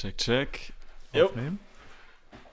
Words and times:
Check, 0.00 0.16
check. 0.16 0.72
Aufnehmen? 1.12 1.58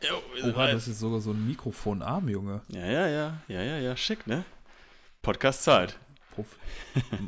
Jo, 0.01 0.21
sind 0.41 0.53
Oha, 0.53 0.67
das 0.67 0.89
ist 0.89 0.99
sogar 0.99 1.21
so 1.21 1.31
ein 1.31 1.47
Mikrofonarm, 1.47 2.27
Junge. 2.27 2.59
Ja, 2.67 2.85
ja, 2.85 3.07
ja, 3.07 3.41
ja, 3.47 3.61
ja, 3.61 3.77
ja, 3.77 3.95
schick, 3.95 4.27
ne? 4.27 4.43
Podcast 5.21 5.63
zahlt. 5.63 5.97
Prof 6.35 6.57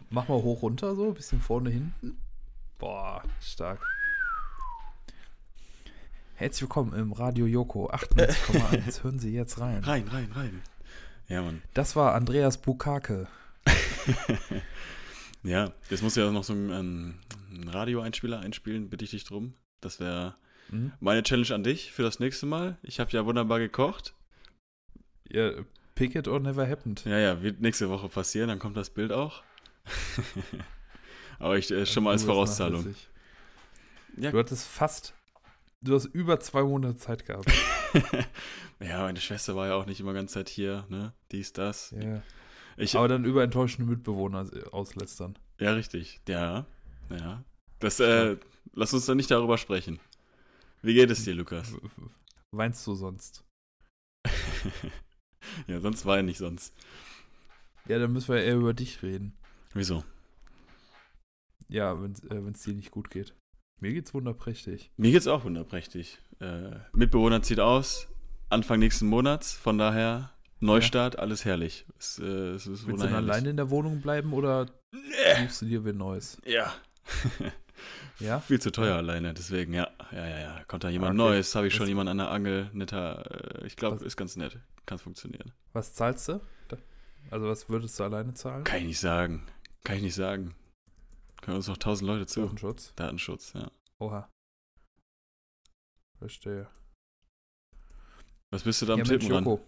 Mach 0.10 0.28
mal 0.28 0.42
hoch 0.44 0.62
runter 0.62 0.94
so, 0.94 1.14
bisschen 1.14 1.40
vorne 1.40 1.70
hinten. 1.70 2.18
Boah, 2.78 3.24
stark. 3.40 3.80
Herzlich 6.34 6.64
willkommen 6.64 6.92
im 7.00 7.14
Radio 7.14 7.46
Joko 7.46 7.90
98,1. 7.90 9.04
Hören 9.06 9.20
Sie 9.20 9.34
jetzt 9.34 9.62
rein. 9.62 9.86
Rein, 9.86 10.10
rein, 10.10 10.34
rein. 10.34 10.62
Ja, 11.30 11.44
Mann. 11.44 11.62
Das 11.74 11.96
war 11.96 12.14
Andreas 12.14 12.58
Bukake. 12.58 13.30
Ja, 15.42 15.72
jetzt 15.90 16.04
musst 16.04 16.18
du 16.18 16.20
ja 16.20 16.30
noch 16.32 16.44
so 16.44 16.52
ähm, 16.52 17.16
einen 17.50 17.70
Radioeinspieler 17.70 18.42
einspielen, 18.42 18.90
bitte 18.90 19.06
ich 19.06 19.12
dich 19.12 19.24
drum. 19.24 19.54
Das 19.82 20.00
wäre 20.00 20.36
Mhm. 20.72 20.92
meine 21.00 21.24
Challenge 21.24 21.54
an 21.56 21.64
dich 21.64 21.92
für 21.92 22.04
das 22.04 22.20
nächste 22.20 22.46
Mal. 22.46 22.78
Ich 22.84 23.00
habe 23.00 23.10
ja 23.12 23.26
wunderbar 23.26 23.58
gekocht. 23.60 24.14
Ja, 25.28 25.52
pick 25.96 26.14
it 26.16 26.28
or 26.28 26.40
never 26.40 26.68
happened. 26.70 27.06
Ja, 27.06 27.18
ja, 27.18 27.42
wird 27.42 27.60
nächste 27.62 27.90
Woche 27.90 28.08
passieren, 28.08 28.50
dann 28.50 28.60
kommt 28.60 28.78
das 28.78 28.90
Bild 28.92 29.12
auch. 29.12 29.42
Aber 31.40 31.58
ich 31.58 31.72
äh, 31.72 31.86
schon 31.86 32.04
mal 32.04 32.12
als 32.12 32.24
Vorauszahlung. 32.24 32.96
Ja. 34.18 34.32
Du 34.32 34.38
hattest 34.38 34.68
fast, 34.68 35.14
du 35.82 35.96
hast 35.96 36.06
über 36.06 36.40
zwei 36.40 36.64
Monate 36.64 36.98
Zeit 36.98 37.26
gehabt. 37.26 37.52
ja, 38.80 39.02
meine 39.04 39.20
Schwester 39.22 39.56
war 39.56 39.68
ja 39.68 39.76
auch 39.76 39.86
nicht 39.86 40.00
immer 40.00 40.14
ganz 40.14 40.34
Zeit 40.34 40.50
hier, 40.50 40.86
ne? 40.90 41.14
Dies, 41.32 41.54
das. 41.54 41.92
Ja. 42.00 42.22
Ich, 42.78 42.96
Aber 42.96 43.08
dann 43.08 43.26
über 43.26 43.44
enttäuschende 43.44 43.90
Mitbewohner 43.90 44.46
auslästern. 44.72 45.38
ja, 45.60 45.74
richtig. 45.74 46.22
Ja, 46.28 46.66
ja. 47.10 47.44
Das, 47.80 48.00
äh, 48.00 48.38
lass 48.74 48.94
uns 48.94 49.06
dann 49.06 49.18
nicht 49.18 49.32
darüber 49.32 49.58
sprechen. 49.58 50.00
Wie 50.82 50.94
geht 50.94 51.10
es 51.10 51.24
dir, 51.24 51.34
Lukas? 51.34 51.74
Weinst 52.52 52.86
du 52.88 52.96
sonst? 52.96 53.44
ja, 55.68 55.80
sonst 55.80 56.06
weine 56.06 56.32
ich 56.32 56.38
sonst. 56.38 56.74
Ja, 57.88 58.00
dann 58.00 58.12
müssen 58.14 58.34
wir 58.34 58.44
eher 58.44 58.56
über 58.56 58.74
dich 58.74 59.02
reden. 59.02 59.34
Wieso? 59.74 60.04
Ja, 61.68 62.02
wenn 62.02 62.14
es 62.54 62.64
dir 62.64 62.74
nicht 62.74 62.92
gut 62.92 63.10
geht. 63.10 63.34
Mir 63.82 63.94
geht's 63.94 64.14
wunderprächtig. 64.14 64.92
Mir 64.98 65.12
geht's 65.12 65.28
auch 65.28 65.46
wunderprächtig. 65.46 66.20
Äh, 66.40 66.72
Mitbewohner 66.94 67.42
zieht 67.42 67.60
aus, 67.60 68.08
Anfang 68.50 68.80
nächsten 68.80 69.08
Monats, 69.08 69.54
von 69.54 69.78
daher 69.78 70.34
Neustart, 70.60 71.18
alles 71.18 71.46
herrlich. 71.46 71.86
Es, 71.98 72.20
äh, 72.20 72.26
es 72.26 72.68
ist 72.68 72.86
Willst 72.88 73.04
du 73.04 73.08
dann 73.08 73.16
alleine 73.16 73.52
in 73.52 73.58
der 73.58 73.70
Wohnung 73.70 74.02
bleiben 74.02 74.34
oder 74.34 74.66
suchst 75.42 75.62
du 75.62 75.66
dir 75.68 75.86
wen 75.86 75.98
Neues? 75.98 76.42
Ja. 76.46 76.74
Ja? 78.20 78.40
Viel 78.40 78.60
zu 78.60 78.72
teuer 78.72 78.96
alleine, 78.98 79.34
deswegen, 79.34 79.74
ja. 79.74 79.90
Ja, 80.12 80.28
ja, 80.28 80.40
ja. 80.40 80.64
Kommt 80.66 80.84
da 80.84 80.90
jemand 80.90 81.12
Okay. 81.20 81.30
Neues, 81.30 81.56
habe 81.56 81.68
ich 81.68 81.74
schon 81.74 81.84
Was- 81.84 81.90
jemand 81.90 82.10
an 82.10 82.18
der 82.18 82.30
Angel, 82.32 82.70
netter, 82.74 83.62
äh, 83.62 83.68
ich 83.68 83.76
glaube, 83.76 84.04
ist 84.06 84.18
ganz 84.18 84.36
nett. 84.36 84.60
Kann 84.86 84.98
funktionieren. 85.00 85.52
Was 85.74 85.94
zahlst 85.94 86.28
du? 86.30 86.42
Also 87.32 87.48
was 87.48 87.70
würdest 87.70 88.00
du 88.00 88.04
alleine 88.06 88.34
zahlen? 88.34 88.64
Kann 88.64 88.80
ich 88.80 88.86
nicht 88.88 89.00
sagen. 89.00 89.46
Kann 89.84 89.98
ich 89.98 90.02
nicht 90.02 90.16
sagen. 90.16 90.56
Können 91.42 91.58
uns 91.58 91.68
noch 91.68 91.78
tausend 91.78 92.08
Leute 92.08 92.26
zu. 92.26 92.42
Datenschutz. 92.42 92.94
Datenschutz, 92.96 93.54
ja. 93.54 93.70
Oha. 94.00 94.28
Verstehe. 96.18 96.68
Was 98.52 98.64
bist 98.64 98.82
du 98.82 98.86
da 98.88 98.94
am 98.94 99.00
ja, 99.00 99.06
Mensch, 99.06 99.26
Tippen? 99.26 99.46
Joko. 99.46 99.66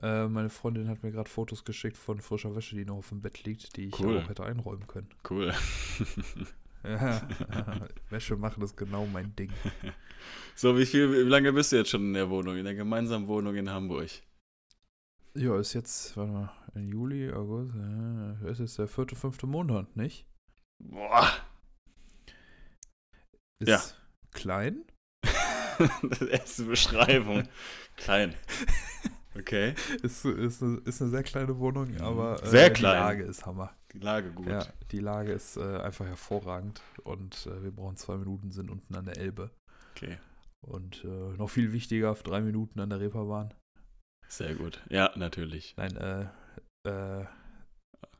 Äh, 0.00 0.26
meine 0.28 0.48
Freundin 0.48 0.88
hat 0.88 1.02
mir 1.02 1.12
gerade 1.12 1.28
Fotos 1.28 1.64
geschickt 1.64 1.96
von 1.98 2.20
frischer 2.20 2.56
Wäsche, 2.56 2.76
die 2.76 2.84
noch 2.86 2.96
auf 2.96 3.10
dem 3.10 3.20
Bett 3.20 3.44
liegt, 3.44 3.76
die 3.76 3.86
ich 3.88 4.00
Cool. 4.00 4.18
auch 4.20 4.28
hätte 4.28 4.44
einräumen 4.44 4.86
können. 4.86 5.10
Cool. 5.28 5.52
Ja, 6.84 7.22
Wäsche 8.10 8.36
machen 8.36 8.62
ist 8.62 8.76
genau 8.76 9.06
mein 9.06 9.34
Ding. 9.36 9.52
so, 10.54 10.76
wie 10.78 10.86
viel, 10.86 11.12
wie 11.12 11.28
lange 11.28 11.52
bist 11.52 11.72
du 11.72 11.76
jetzt 11.76 11.90
schon 11.90 12.02
in 12.08 12.14
der 12.14 12.28
Wohnung, 12.30 12.56
in 12.56 12.64
der 12.64 12.74
gemeinsamen 12.74 13.26
Wohnung 13.28 13.54
in 13.54 13.70
Hamburg? 13.70 14.10
Ja, 15.34 15.58
ist 15.58 15.72
jetzt, 15.72 16.16
warte 16.16 16.32
mal, 16.32 16.52
in 16.74 16.88
Juli, 16.88 17.32
August, 17.32 17.74
äh, 17.74 18.50
ist 18.50 18.58
jetzt 18.58 18.78
der 18.78 18.88
vierte, 18.88 19.16
fünfte 19.16 19.46
Monat, 19.46 19.96
nicht? 19.96 20.26
Boah. 20.78 21.30
Ist 23.60 23.68
Ja. 23.68 23.80
klein. 24.32 24.84
das 26.02 26.20
erste 26.22 26.64
Beschreibung. 26.64 27.48
Klein. 27.96 28.34
Okay. 29.36 29.74
Ist, 30.02 30.24
ist, 30.24 30.62
eine, 30.62 30.78
ist 30.84 31.00
eine 31.00 31.10
sehr 31.10 31.22
kleine 31.22 31.58
Wohnung, 31.58 31.98
aber 32.00 32.42
äh, 32.42 32.46
Sehr 32.46 32.68
die 32.70 32.74
klein. 32.74 33.00
Lage 33.00 33.22
ist 33.24 33.46
Hammer. 33.46 33.74
Die 33.92 33.98
Lage 33.98 34.30
gut. 34.30 34.46
Ja, 34.46 34.66
die 34.90 34.98
Lage 34.98 35.32
ist 35.32 35.56
äh, 35.56 35.78
einfach 35.78 36.06
hervorragend 36.06 36.82
und 37.02 37.46
äh, 37.46 37.62
wir 37.62 37.70
brauchen 37.70 37.96
zwei 37.96 38.16
Minuten, 38.16 38.50
sind 38.52 38.70
unten 38.70 38.94
an 38.94 39.06
der 39.06 39.18
Elbe. 39.18 39.50
Okay. 39.94 40.18
Und 40.60 41.04
äh, 41.04 41.36
noch 41.36 41.48
viel 41.48 41.72
wichtiger, 41.72 42.14
drei 42.14 42.40
Minuten 42.40 42.80
an 42.80 42.90
der 42.90 43.00
Reeperbahn. 43.00 43.54
Sehr 44.28 44.54
gut. 44.54 44.82
Ja, 44.88 45.10
natürlich. 45.16 45.74
Nein, 45.76 45.96
äh, 45.96 46.26
äh, 46.88 47.26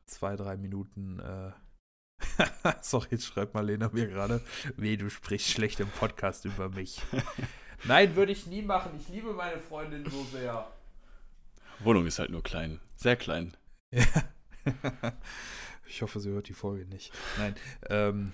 zwei, 0.05 0.35
drei 0.35 0.57
Minuten. 0.57 1.19
Äh, 1.19 1.51
Sorry, 2.81 3.07
jetzt 3.11 3.25
schreibt 3.25 3.53
Marlena 3.53 3.89
mir 3.91 4.07
gerade, 4.07 4.41
weh, 4.77 4.97
du 4.97 5.09
sprichst 5.09 5.49
schlecht 5.49 5.79
im 5.79 5.89
Podcast 5.89 6.45
über 6.45 6.69
mich. 6.69 7.01
Nein, 7.85 8.15
würde 8.15 8.31
ich 8.31 8.45
nie 8.47 8.61
machen. 8.61 8.91
Ich 8.97 9.09
liebe 9.09 9.33
meine 9.33 9.59
Freundin 9.59 10.05
so 10.09 10.23
sehr. 10.23 10.71
Wohnung 11.79 12.05
ist 12.05 12.19
halt 12.19 12.29
nur 12.31 12.43
klein. 12.43 12.79
Sehr 12.95 13.15
klein. 13.15 13.55
Ja. 13.91 14.05
ich 15.85 16.01
hoffe, 16.01 16.19
sie 16.19 16.29
hört 16.31 16.47
die 16.47 16.53
Folge 16.53 16.85
nicht. 16.85 17.11
Nein, 17.37 17.55
ähm, 17.89 18.31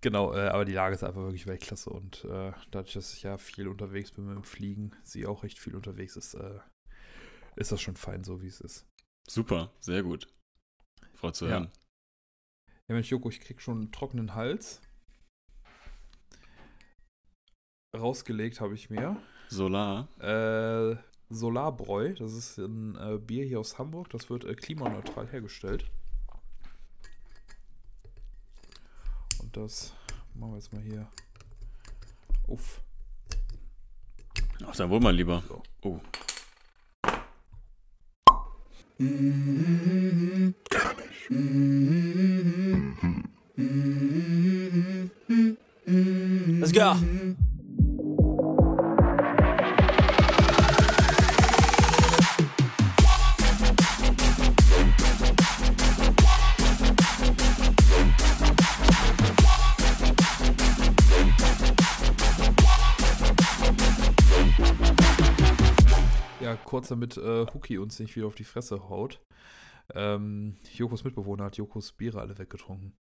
genau, 0.00 0.32
äh, 0.34 0.48
aber 0.48 0.64
die 0.64 0.72
Lage 0.72 0.94
ist 0.94 1.02
einfach 1.04 1.22
wirklich 1.22 1.46
Weltklasse 1.46 1.90
und 1.90 2.24
äh, 2.24 2.52
dadurch, 2.70 2.94
dass 2.94 3.12
ich 3.14 3.22
ja 3.24 3.36
viel 3.38 3.68
unterwegs 3.68 4.12
bin 4.12 4.26
mit 4.26 4.36
dem 4.36 4.44
Fliegen, 4.44 4.92
sie 5.02 5.26
auch 5.26 5.42
recht 5.42 5.58
viel 5.58 5.74
unterwegs 5.74 6.16
ist, 6.16 6.34
äh, 6.34 6.60
ist 7.56 7.72
das 7.72 7.80
schon 7.82 7.96
fein, 7.96 8.24
so 8.24 8.40
wie 8.42 8.46
es 8.46 8.60
ist. 8.60 8.86
Super. 9.28 9.72
Sehr 9.80 10.02
gut. 10.02 10.28
Freut 11.14 11.36
zu 11.36 11.46
Ja. 11.46 11.52
hören. 11.52 11.70
Ja, 12.88 12.94
Mensch, 12.94 13.10
Joko, 13.10 13.28
ich 13.28 13.40
krieg 13.40 13.60
schon 13.60 13.78
einen 13.78 13.92
trockenen 13.92 14.34
Hals. 14.34 14.80
Rausgelegt 17.96 18.60
habe 18.60 18.74
ich 18.74 18.88
mir. 18.90 19.20
Solar. 19.48 20.08
Äh, 20.18 20.96
Solarbräu, 21.34 22.14
das 22.14 22.32
ist 22.32 22.58
ein 22.58 22.96
äh, 22.96 23.18
Bier 23.18 23.44
hier 23.44 23.60
aus 23.60 23.78
Hamburg, 23.78 24.10
das 24.10 24.30
wird 24.30 24.44
äh, 24.44 24.54
klimaneutral 24.54 25.28
hergestellt. 25.28 25.84
Und 29.40 29.56
das 29.56 29.94
machen 30.34 30.52
wir 30.52 30.56
jetzt 30.56 30.72
mal 30.72 30.82
hier. 30.82 31.08
Uff. 32.46 32.80
Ach, 34.66 34.76
dann 34.76 34.90
wohl 34.90 35.00
mal 35.00 35.14
lieber. 35.14 35.42
So. 35.48 35.62
Oh. 35.82 36.00
Let's 46.58 46.72
go. 46.72 46.94
Ja, 66.52 66.58
kurz 66.64 66.88
damit 66.88 67.16
äh, 67.16 67.46
Huki 67.52 67.78
uns 67.78 67.98
nicht 67.98 68.14
wieder 68.16 68.26
auf 68.26 68.34
die 68.34 68.44
Fresse 68.44 68.88
haut. 68.88 69.20
Ähm, 69.94 70.56
Jokos 70.74 71.04
Mitbewohner 71.04 71.44
hat 71.44 71.56
Jokos 71.56 71.92
Biere 71.92 72.20
alle 72.20 72.38
weggetrunken. 72.38 72.94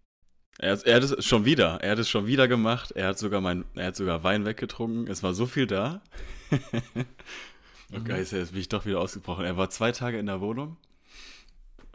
Er, 0.59 0.73
hat- 0.73 0.85
er 0.85 0.97
hat 0.97 1.03
es 1.05 1.25
schon 1.25 1.45
wieder. 1.45 1.81
Er 1.83 1.93
hat 1.93 1.99
es 1.99 2.09
schon 2.09 2.27
wieder 2.27 2.49
gemacht. 2.49 2.93
Er 2.93 3.09
hat 3.09 3.19
sogar 3.19 3.41
mein, 3.41 3.65
er 3.75 3.87
hat 3.89 3.97
sogar 3.97 4.23
Wein 4.25 4.45
weggetrunken. 4.45 5.07
Es 5.07 5.23
war 5.23 5.35
so 5.35 5.47
viel 5.47 5.67
da. 5.67 6.03
okay, 7.95 8.19
jetzt 8.19 8.31
bin 8.53 8.61
ich 8.61 8.69
doch 8.69 8.87
wieder 8.87 9.01
ausgebrochen. 9.01 9.45
Er 9.45 9.57
war 9.57 9.71
zwei 9.71 9.93
Tage 9.93 10.19
in 10.19 10.27
der 10.27 10.41
Wohnung. 10.41 10.77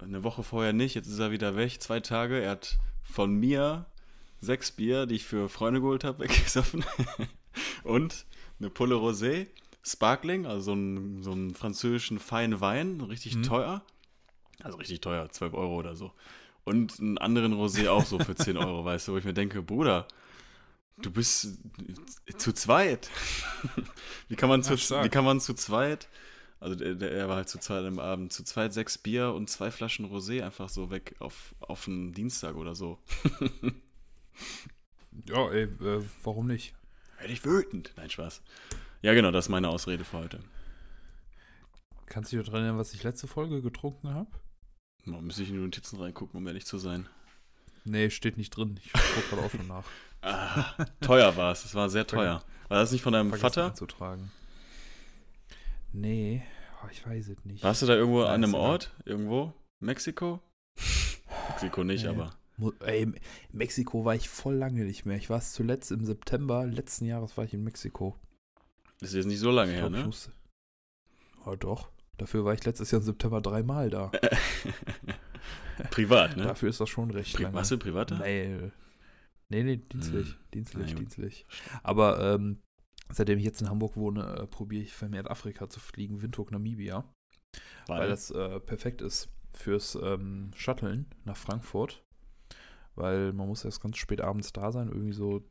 Eine 0.02 0.24
Woche 0.24 0.44
vorher 0.44 0.74
nicht. 0.74 0.96
Jetzt 0.96 1.08
ist 1.08 1.20
er 1.20 1.32
wieder 1.32 1.56
weg. 1.56 1.82
Zwei 1.82 2.00
Tage. 2.00 2.40
Er 2.42 2.52
hat 2.52 2.78
von 3.04 3.34
mir 3.36 3.86
sechs 4.40 4.72
Bier, 4.72 5.06
die 5.06 5.16
ich 5.16 5.26
für 5.26 5.50
Freunde 5.50 5.82
geholt 5.82 6.04
habe, 6.04 6.20
weggesoffen. 6.24 6.84
Und 7.84 8.26
eine 8.60 8.70
Pulle 8.70 8.96
Rosé. 8.96 9.48
Sparkling, 9.86 10.46
also 10.46 10.62
so 10.62 10.72
einen, 10.74 11.24
so 11.24 11.32
einen 11.32 11.54
französischen 11.54 12.20
feinen 12.20 12.62
Wein, 12.62 13.02
richtig 13.02 13.36
Mhm. 13.36 13.44
teuer. 13.44 13.84
Also 14.62 14.78
richtig 14.78 15.02
teuer, 15.02 15.30
12 15.30 15.54
Euro 15.54 15.76
oder 15.76 15.96
so. 15.96 16.14
Und 16.64 17.00
einen 17.00 17.18
anderen 17.18 17.54
Rosé 17.54 17.90
auch 17.90 18.06
so 18.06 18.20
für 18.20 18.36
10 18.36 18.56
Euro, 18.58 18.86
weißt 18.86 19.08
du, 19.08 19.14
wo 19.14 19.18
ich 19.18 19.26
mir 19.26 19.34
denke, 19.34 19.62
Bruder, 19.62 20.08
du 20.98 21.12
bist 21.12 21.58
zu 22.38 22.54
zweit. 22.54 23.10
wie, 24.30 24.36
kann 24.36 24.50
man 24.50 24.64
zu, 24.64 24.78
stark. 24.78 25.04
wie 25.06 25.10
kann 25.10 25.26
man 25.26 25.42
zu 25.42 25.54
zweit, 25.54 26.08
also 26.62 26.82
er 26.82 27.28
war 27.28 27.36
halt 27.36 27.50
zu 27.50 27.60
zweit 27.60 27.84
am 27.86 28.00
Abend, 28.00 28.32
zu 28.32 28.44
zweit 28.46 28.74
sechs 28.74 28.98
Bier 28.98 29.34
und 29.34 29.50
zwei 29.50 29.70
Flaschen 29.72 30.06
Rosé 30.10 30.44
einfach 30.46 30.70
so 30.70 30.90
weg 30.92 31.16
auf, 31.20 31.54
auf 31.60 31.88
einen 31.90 32.14
Dienstag 32.14 32.56
oder 32.56 32.74
so. 32.76 33.00
Ja, 35.28 35.48
ey, 35.52 35.64
äh, 35.66 36.04
warum 36.24 36.48
nicht? 36.48 36.74
Werde 37.20 37.34
ich 37.34 37.46
wütend. 37.46 37.94
Nein, 37.98 38.10
Spaß. 38.10 38.42
Ja, 39.04 39.14
genau, 39.14 39.32
das 39.32 39.46
ist 39.46 39.50
meine 39.50 39.68
Ausrede 39.70 40.06
für 40.06 40.18
heute. 40.18 40.40
Kannst 42.06 42.32
du 42.32 42.38
dich 42.38 42.46
daran 42.46 42.62
erinnern, 42.62 42.80
was 42.80 42.94
ich 42.94 43.04
letzte 43.04 43.28
Folge 43.28 43.62
getrunken 43.62 44.14
habe? 44.14 44.30
Mal 45.06 45.22
müsste 45.22 45.44
ich 45.44 45.50
in 45.50 45.56
die 45.56 45.62
Notizen 45.62 46.00
reingucken, 46.00 46.38
um 46.38 46.48
ehrlich 46.48 46.66
zu 46.66 46.78
sein. 46.78 47.10
Nee, 47.84 48.10
steht 48.10 48.38
nicht 48.38 48.52
drin. 48.52 48.80
Ich 48.82 48.94
gucke 48.94 49.28
gerade 49.30 49.42
auch 49.44 49.52
schon 49.52 49.68
nach. 49.68 49.86
Ah, 50.26 50.86
teuer 51.02 51.36
war 51.36 51.52
es. 51.52 51.66
Es 51.66 51.76
war 51.76 51.90
sehr 51.90 52.08
teuer. 52.08 52.46
War 52.70 52.80
das 52.80 52.94
nicht 52.94 53.02
von 53.02 53.12
deinem 53.12 53.34
Vater? 53.34 53.66
einzutragen. 53.66 54.32
Nee, 55.92 56.42
oh, 56.82 56.88
ich 56.90 57.06
weiß 57.06 57.28
es 57.28 57.44
nicht. 57.44 57.62
Warst 57.62 57.82
du 57.82 57.88
da 57.88 57.96
irgendwo 57.96 58.22
Nein, 58.22 58.30
an 58.36 58.44
einem. 58.46 58.54
Ort? 58.54 58.94
Irgendwo? 59.04 59.54
Mexiko? 59.82 60.40
Mexiko 61.50 61.84
nicht, 61.84 62.04
Nee. 62.06 62.10
aber. 62.10 62.38
Ey, 62.86 63.12
Mexiko 63.52 64.06
war 64.06 64.16
ich 64.16 64.30
voll 64.30 64.56
lange 64.56 64.86
nicht 64.86 65.06
mehr. 65.06 65.18
Ich 65.18 65.30
war 65.30 65.40
es 65.40 65.52
zuletzt 65.52 65.92
im 65.92 66.06
September 66.06 66.66
letzten 66.66 67.04
Jahres 67.04 67.36
war 67.36 67.44
ich 67.44 67.54
in 67.54 67.66
Mexiko. 67.66 68.16
Das 69.04 69.12
ist 69.12 69.18
jetzt 69.18 69.26
nicht 69.26 69.40
so 69.40 69.52
lange 69.52 69.72
Ich 69.72 69.80
her, 69.80 69.90
glaub, 69.90 70.00
ne? 70.00 70.06
musste. 70.06 70.32
Ja, 71.46 71.56
doch. 71.58 71.90
Dafür 72.18 72.46
war 72.46 72.54
ich 72.54 72.64
letztes 72.64 72.90
Jahr 72.92 73.02
im 73.02 73.06
September 73.06 73.42
dreimal 73.42 73.90
da. 73.90 74.12
Privat, 75.92 76.38
ne? 76.38 76.44
Dafür 76.44 76.70
ist 76.70 76.80
das 76.80 76.88
schon 76.90 77.12
recht 77.12 77.36
Pri 77.36 77.44
lange. 77.44 77.56
warst 77.56 77.72
du 77.72 77.78
privat 77.78 78.12
da? 78.12 78.20
Nee, 78.20 78.72
nee, 79.50 79.64
nee 79.64 79.78
dienstlich. 79.78 80.30
Hm. 80.30 80.36
Dienstlich, 80.54 80.90
gut. 80.92 81.00
dienstlich. 81.00 81.46
Aber 81.82 82.36
ähm, 82.36 82.62
seitdem 83.12 83.40
ich 83.40 83.44
jetzt 83.46 83.62
in 83.62 83.70
Hamburg 83.70 83.98
wohne, 83.98 84.24
äh, 84.38 84.48
probiere 84.48 84.84
ich 84.84 84.94
vermehrt 84.94 85.30
Afrika 85.30 85.68
zu 85.70 85.80
fliegen, 85.80 86.22
Windhoek, 86.22 86.52
Namibia. 86.52 87.04
weil 87.88 88.08
das 88.08 88.32
äh, 88.32 88.60
perfekt 88.60 89.02
ist 89.02 89.30
fürs 89.54 89.96
ähm, 90.02 90.52
Shuttlen 90.56 91.08
nach 91.26 91.38
Frankfurt. 91.38 92.04
Weil 92.96 93.34
man 93.34 93.48
muss 93.48 93.66
erst 93.66 93.82
ganz 93.82 93.98
spät 93.98 94.22
abends 94.22 94.54
da 94.54 94.72
sein, 94.72 94.88
irgendwie 94.88 95.14
so 95.14 95.44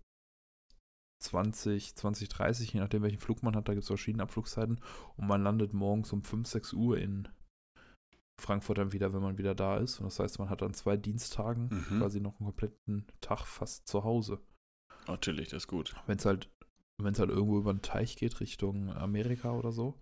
20, 1.23 1.95
20, 1.97 2.29
30, 2.29 2.73
je 2.73 2.81
nachdem 2.81 3.03
welchen 3.03 3.19
Flug 3.21 3.43
man 3.43 3.57
hat, 3.57 3.69
da 3.69 3.73
gibt 3.75 3.83
es 3.83 3.89
verschiedene 3.89 4.23
Abflugszeiten. 4.25 4.81
Und 5.17 5.27
man 5.27 5.43
landet 5.43 5.73
morgens 5.73 6.13
um 6.13 6.23
5, 6.23 6.47
6 6.47 6.73
Uhr 6.75 6.99
in 6.99 7.29
Frankfurt 8.41 8.79
dann 8.79 8.93
wieder, 8.93 9.13
wenn 9.13 9.23
man 9.23 9.39
wieder 9.39 9.55
da 9.55 9.77
ist. 9.77 9.99
Und 10.01 10.07
das 10.07 10.19
heißt, 10.19 10.39
man 10.39 10.51
hat 10.51 10.63
an 10.63 10.75
zwei 10.75 10.97
Diensttagen 10.97 11.69
Mhm. 11.71 11.99
quasi 11.99 12.21
noch 12.21 12.39
einen 12.41 12.47
kompletten 12.47 13.07
Tag 13.21 13.47
fast 13.47 13.87
zu 13.87 14.05
Hause. 14.05 14.41
Natürlich, 15.07 15.49
das 15.49 15.65
ist 15.65 15.69
gut. 15.69 15.95
Wenn 16.07 16.19
es 16.19 16.25
halt, 16.25 16.49
wenn 16.99 17.13
es 17.13 17.19
halt 17.21 17.31
irgendwo 17.31 17.59
über 17.59 17.73
den 17.73 17.83
Teich 17.83 18.17
geht, 18.17 18.41
Richtung 18.41 18.91
Amerika 18.93 19.53
oder 19.53 19.73
so, 19.73 19.99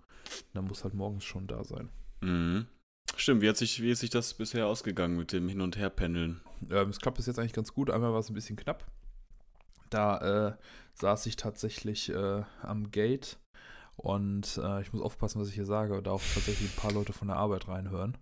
dann 0.54 0.66
muss 0.66 0.84
halt 0.84 0.94
morgens 0.94 1.24
schon 1.24 1.46
da 1.46 1.64
sein. 1.64 1.90
Mhm. 2.22 2.66
Stimmt, 3.16 3.42
wie, 3.42 3.48
hat 3.48 3.56
sich, 3.56 3.82
wie 3.82 3.90
ist 3.90 4.00
sich 4.00 4.10
das 4.10 4.34
bisher 4.34 4.66
ausgegangen 4.66 5.16
mit 5.16 5.32
dem 5.32 5.48
Hin- 5.48 5.60
und 5.60 5.76
Herpendeln? 5.76 6.40
Ähm, 6.70 6.90
es 6.90 6.98
klappt 7.00 7.16
bis 7.16 7.26
jetzt 7.26 7.38
eigentlich 7.38 7.52
ganz 7.52 7.74
gut. 7.74 7.90
Einmal 7.90 8.12
war 8.12 8.20
es 8.20 8.30
ein 8.30 8.34
bisschen 8.34 8.56
knapp. 8.56 8.86
Da 9.90 10.18
äh, 10.48 10.56
saß 10.94 11.26
ich 11.26 11.36
tatsächlich 11.36 12.10
äh, 12.10 12.42
am 12.62 12.90
Gate 12.90 13.38
und 13.96 14.58
äh, 14.62 14.80
ich 14.80 14.92
muss 14.92 15.02
aufpassen, 15.02 15.40
was 15.40 15.48
ich 15.48 15.54
hier 15.54 15.66
sage, 15.66 16.00
da 16.02 16.12
auch 16.12 16.22
tatsächlich 16.34 16.70
ein 16.70 16.80
paar 16.80 16.92
Leute 16.92 17.12
von 17.12 17.28
der 17.28 17.36
Arbeit 17.36 17.68
reinhören. 17.68 18.16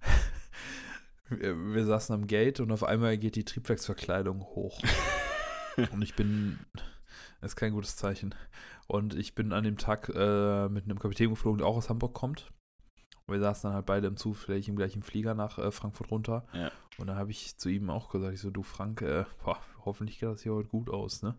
wir, 1.28 1.56
wir 1.56 1.84
saßen 1.84 2.14
am 2.14 2.26
Gate 2.26 2.60
und 2.60 2.72
auf 2.72 2.82
einmal 2.82 3.16
geht 3.18 3.36
die 3.36 3.44
Triebwerksverkleidung 3.44 4.42
hoch. 4.42 4.80
und 5.92 6.02
ich 6.02 6.14
bin, 6.14 6.58
das 7.40 7.52
ist 7.52 7.56
kein 7.56 7.72
gutes 7.72 7.96
Zeichen. 7.96 8.34
Und 8.86 9.14
ich 9.14 9.34
bin 9.34 9.52
an 9.52 9.64
dem 9.64 9.78
Tag 9.78 10.08
äh, 10.08 10.68
mit 10.68 10.84
einem 10.84 10.98
Kapitän 10.98 11.30
geflogen, 11.30 11.58
der 11.58 11.66
auch 11.66 11.76
aus 11.76 11.88
Hamburg 11.88 12.12
kommt. 12.12 12.50
Wir 13.26 13.40
saßen 13.40 13.68
dann 13.68 13.74
halt 13.74 13.86
beide 13.86 14.06
im 14.06 14.16
zufällig 14.16 14.68
im 14.68 14.76
gleichen 14.76 15.02
Flieger 15.02 15.34
nach 15.34 15.58
äh, 15.58 15.70
Frankfurt 15.70 16.10
runter. 16.10 16.46
Ja. 16.52 16.70
Und 16.98 17.06
dann 17.06 17.16
habe 17.16 17.30
ich 17.30 17.56
zu 17.56 17.70
ihm 17.70 17.88
auch 17.88 18.10
gesagt, 18.10 18.34
ich 18.34 18.40
so, 18.40 18.50
du 18.50 18.62
Frank, 18.62 19.00
äh, 19.00 19.24
boah, 19.42 19.58
hoffentlich 19.84 20.18
geht 20.18 20.28
das 20.28 20.42
hier 20.42 20.52
heute 20.52 20.68
gut 20.68 20.90
aus, 20.90 21.22
ne? 21.22 21.38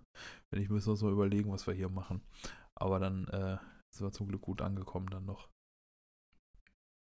Wenn 0.50 0.62
ich 0.62 0.70
müssen 0.70 0.88
wir 0.88 0.92
uns 0.92 1.04
mal 1.04 1.12
überlegen, 1.12 1.52
was 1.52 1.68
wir 1.68 1.74
hier 1.74 1.90
machen. 1.90 2.22
Aber 2.76 3.00
dann 3.00 3.28
äh, 3.28 3.58
sind 3.94 4.08
wir 4.08 4.12
zum 4.12 4.28
Glück 4.28 4.42
gut 4.42 4.62
angekommen 4.62 5.08
dann 5.12 5.26
noch. 5.26 5.50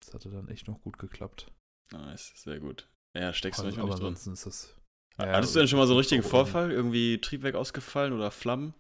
Das 0.04 0.14
hatte 0.14 0.30
dann 0.30 0.50
echt 0.50 0.68
noch 0.68 0.80
gut 0.82 1.00
geklappt. 1.00 1.52
Nice, 1.92 2.34
sehr 2.36 2.60
gut. 2.60 2.88
Ja, 3.18 3.34
steckst 3.34 3.60
du 3.60 3.64
manchmal 3.64 3.86
nicht 3.86 3.98
drin. 3.98 4.08
ansonsten 4.08 4.34
ist 4.34 4.46
das. 4.46 4.76
Hattest 5.18 5.56
du 5.56 5.60
denn 5.60 5.68
schon 5.68 5.80
mal 5.80 5.88
so 5.88 5.94
einen 5.94 6.00
richtigen 6.00 6.24
auch 6.24 6.30
Vorfall? 6.30 6.72
Irgendwie 6.72 7.20
Triebwerk 7.20 7.56
ausgefallen 7.56 8.14
oder 8.14 8.30
Flammen? 8.32 8.74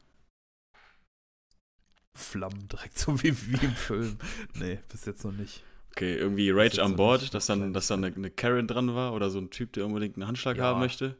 Flammen 2.13 2.67
direkt 2.67 2.97
so 2.97 3.21
wie, 3.23 3.35
wie 3.47 3.65
im 3.65 3.75
Film. 3.75 4.19
Nee, 4.53 4.79
bis 4.89 5.05
jetzt 5.05 5.23
noch 5.23 5.31
nicht. 5.31 5.63
Okay, 5.97 6.15
irgendwie 6.17 6.49
Rage 6.51 6.83
an 6.83 6.91
so 6.91 6.97
Bord, 6.97 7.33
dass 7.33 7.45
dann, 7.45 7.71
dass 7.71 7.87
dann 7.87 8.03
eine, 8.03 8.13
eine 8.13 8.29
Karen 8.29 8.67
dran 8.67 8.93
war 8.95 9.13
oder 9.13 9.29
so 9.29 9.39
ein 9.39 9.49
Typ, 9.49 9.71
der 9.73 9.85
unbedingt 9.85 10.17
einen 10.17 10.27
Handschlag 10.27 10.57
Ja. 10.57 10.65
haben 10.65 10.81
möchte. 10.81 11.15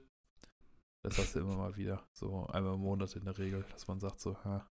Das 1.01 1.18
hast 1.18 1.33
du 1.36 1.39
immer 1.39 1.56
mal 1.56 1.77
wieder. 1.77 2.04
So 2.12 2.45
einmal 2.48 2.74
im 2.74 2.81
Monat 2.81 3.16
in 3.16 3.24
der 3.24 3.38
Regel, 3.38 3.63
dass 3.72 3.88
man 3.88 4.01
sagt 4.01 4.19
so, 4.19 4.36
ha, 4.44 4.68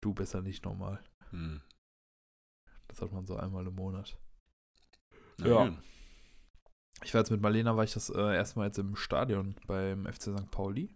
du 0.00 0.14
besser 0.14 0.40
nicht 0.40 0.64
normal. 0.64 1.02
Hm. 1.30 1.60
Das 2.86 3.02
hat 3.02 3.10
man 3.12 3.26
so 3.26 3.34
einmal 3.36 3.66
im 3.66 3.74
Monat. 3.74 4.16
Na 5.38 5.48
Ja. 5.48 5.68
gut. 5.68 5.78
Ich 7.02 7.12
war 7.14 7.22
jetzt 7.22 7.30
mit 7.30 7.40
Marlena, 7.40 7.76
war 7.76 7.82
ich 7.84 7.94
das 7.94 8.08
äh, 8.10 8.36
erstmal 8.36 8.66
jetzt 8.66 8.78
im 8.78 8.94
Stadion 8.94 9.56
beim 9.66 10.04
FC 10.06 10.22
St. 10.38 10.50
Pauli. 10.52 10.88